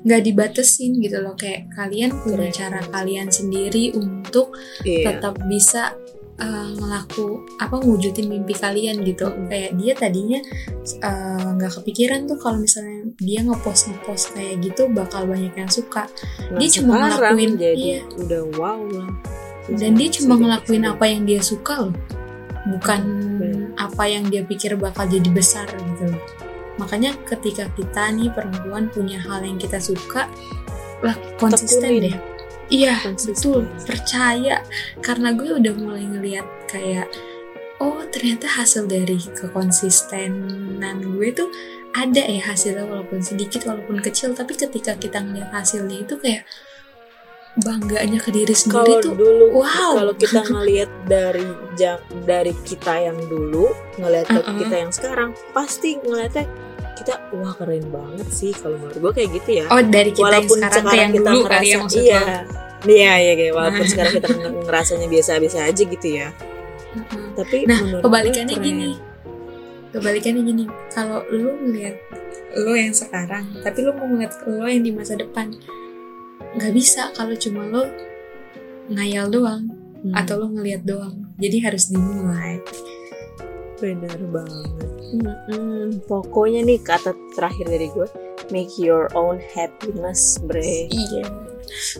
nggak 0.00 0.20
dibatesin 0.22 0.92
gitu 0.96 1.18
loh 1.18 1.34
kayak 1.34 1.72
kalian 1.72 2.12
punya 2.14 2.46
Keren. 2.46 2.54
cara 2.54 2.80
kalian 2.86 3.28
sendiri 3.28 3.90
untuk 3.92 4.54
iya 4.82 5.10
tetap 5.10 5.40
bisa 5.42 5.96
uh, 6.40 6.68
ngelaku 6.74 7.44
apa 7.60 7.76
wujudin 7.78 8.26
mimpi 8.26 8.56
kalian 8.56 9.04
gitu 9.04 9.28
Mm-mm. 9.28 9.46
kayak 9.46 9.76
dia 9.76 9.92
tadinya 9.94 10.40
uh, 11.04 11.48
nggak 11.60 11.72
kepikiran 11.80 12.26
tuh 12.26 12.40
kalau 12.40 12.58
misalnya 12.58 13.06
dia 13.20 13.40
ngepost 13.44 13.92
ngepost 13.92 14.32
kayak 14.34 14.58
gitu 14.64 14.88
bakal 14.90 15.28
banyak 15.28 15.52
yang 15.54 15.70
suka 15.70 16.08
Nah, 16.50 16.58
dia 16.58 16.68
cuma 16.80 16.98
ngelakuin, 16.98 17.52
jadi 17.60 17.78
iya. 17.78 18.00
udah 18.18 18.42
wow 18.58 18.80
lah 18.90 19.10
dan 19.70 19.94
dia 19.94 20.08
cuma 20.10 20.34
ngelakuin 20.34 20.84
apa 20.88 21.04
yang 21.06 21.22
dia 21.28 21.38
suka 21.38 21.86
loh 21.86 21.94
bukan 22.74 23.00
Bener. 23.38 23.70
apa 23.78 24.04
yang 24.10 24.26
dia 24.26 24.42
pikir 24.42 24.74
bakal 24.74 25.06
jadi 25.06 25.30
besar 25.30 25.68
gitu 25.70 26.10
loh 26.10 26.22
makanya 26.80 27.12
ketika 27.28 27.68
kita 27.76 28.08
nih 28.16 28.32
perempuan 28.32 28.88
punya 28.88 29.20
hal 29.20 29.44
yang 29.44 29.60
kita 29.60 29.76
suka 29.76 30.26
lah 31.04 31.16
konsisten 31.36 32.00
Tekunin. 32.00 32.12
deh 32.12 32.16
iya 32.70 32.96
betul 33.04 33.66
percaya 33.84 34.62
karena 35.02 35.34
gue 35.34 35.58
udah 35.58 35.74
mulai 35.74 36.06
ngelihat 36.06 36.46
kayak 36.70 37.10
oh 37.82 38.06
ternyata 38.08 38.46
hasil 38.46 38.86
dari 38.86 39.18
kekonsistenan 39.34 41.02
gue 41.02 41.28
tuh 41.34 41.50
ada 41.90 42.22
ya 42.22 42.42
hasilnya 42.46 42.86
walaupun 42.86 43.18
sedikit 43.18 43.66
walaupun 43.66 43.98
kecil 43.98 44.30
tapi 44.32 44.54
ketika 44.54 44.94
kita 44.94 45.18
ngeliat 45.18 45.50
hasilnya 45.50 46.06
itu 46.06 46.14
kayak 46.22 46.46
bangganya 47.66 48.22
ke 48.22 48.30
diri 48.30 48.54
sendiri 48.54 49.02
kalau 49.02 49.02
tuh 49.02 49.14
dulu 49.18 49.46
wow. 49.58 49.92
kalau 49.98 50.14
kita 50.14 50.40
ngelihat 50.54 50.90
dari 51.10 51.46
dari 52.22 52.54
kita 52.62 52.94
yang 53.10 53.18
dulu 53.26 53.74
ngelihat 53.98 54.30
ke 54.30 54.38
Uh-uh. 54.38 54.58
kita 54.62 54.74
yang 54.86 54.92
sekarang 54.94 55.30
pasti 55.50 55.98
ngelihatnya 55.98 56.46
kita 57.00 57.14
wah 57.32 57.54
keren 57.54 57.84
banget 57.86 58.28
sih 58.28 58.52
kalau 58.52 58.76
menurut 58.76 58.98
gue 58.98 59.12
kayak 59.14 59.30
gitu 59.34 59.50
ya 59.54 59.64
oh 59.66 59.80
dari 59.82 60.10
kita 60.10 60.22
walaupun 60.22 60.56
yang 60.56 60.70
sekarang, 60.70 60.84
ke 60.84 60.96
yang 60.96 61.10
kita 61.10 61.22
dulu 61.26 61.40
ngerasa 61.42 61.58
kali 61.58 61.68
ya 61.68 61.80
iya 61.96 62.22
iya 62.86 63.12
iya 63.18 63.32
kayak 63.34 63.52
walaupun 63.52 63.86
sekarang 63.92 64.12
kita 64.14 64.28
nge- 64.30 64.56
ngerasanya 64.62 65.06
biasa-biasa 65.08 65.58
aja 65.64 65.82
gitu 65.82 66.08
ya 66.10 66.28
Mm-mm. 66.90 67.24
tapi 67.34 67.56
Nah, 67.64 67.78
kebalikannya 67.98 68.50
keren. 68.52 68.66
gini. 68.66 68.90
Kebalikannya 69.90 70.42
gini, 70.44 70.64
kalau 70.88 71.22
lu 71.28 71.50
ngeliat 71.60 71.98
lo 72.56 72.72
yang 72.72 72.90
sekarang, 72.92 73.42
tapi 73.58 73.78
lu 73.80 73.90
mau 73.90 74.06
ngeliat 74.06 74.34
lo 74.44 74.62
yang 74.64 74.82
di 74.82 74.90
masa 74.90 75.14
depan, 75.14 75.50
nggak 76.52 76.70
bisa 76.70 77.10
kalau 77.10 77.34
cuma 77.34 77.62
lo 77.64 77.86
ngayal 78.88 79.26
doang 79.28 79.66
Hmm, 80.00 80.16
atau 80.16 80.34
lo 80.34 80.48
ngeliat 80.48 80.80
doang. 80.82 81.28
Jadi 81.36 81.56
harus 81.60 81.86
dimulai. 81.86 82.56
Benar 83.80 84.18
banget 84.30 84.88
Mm-mm. 85.10 86.04
pokoknya 86.06 86.62
nih 86.62 86.78
kata 86.78 87.10
terakhir 87.34 87.66
dari 87.66 87.90
gue 87.90 88.06
make 88.54 88.70
your 88.78 89.10
own 89.12 89.42
happiness 89.54 90.38
bre 90.38 90.86
Iya, 90.86 91.26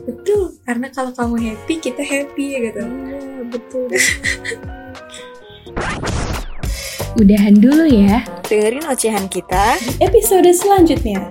betul. 0.02 0.54
Karena 0.62 0.90
kalau 0.90 1.10
kamu 1.10 1.36
happy, 1.42 1.74
kita 1.78 2.02
happy 2.02 2.70
gitu. 2.70 2.82
iya 2.82 3.20
betul 3.46 3.86
Udahan 7.18 7.58
dulu 7.58 7.84
ya. 7.90 8.22
dengerin 8.46 8.86
ocehan 8.86 9.26
kita 9.26 9.78
Episode 9.98 10.50
selanjutnya. 10.54 11.30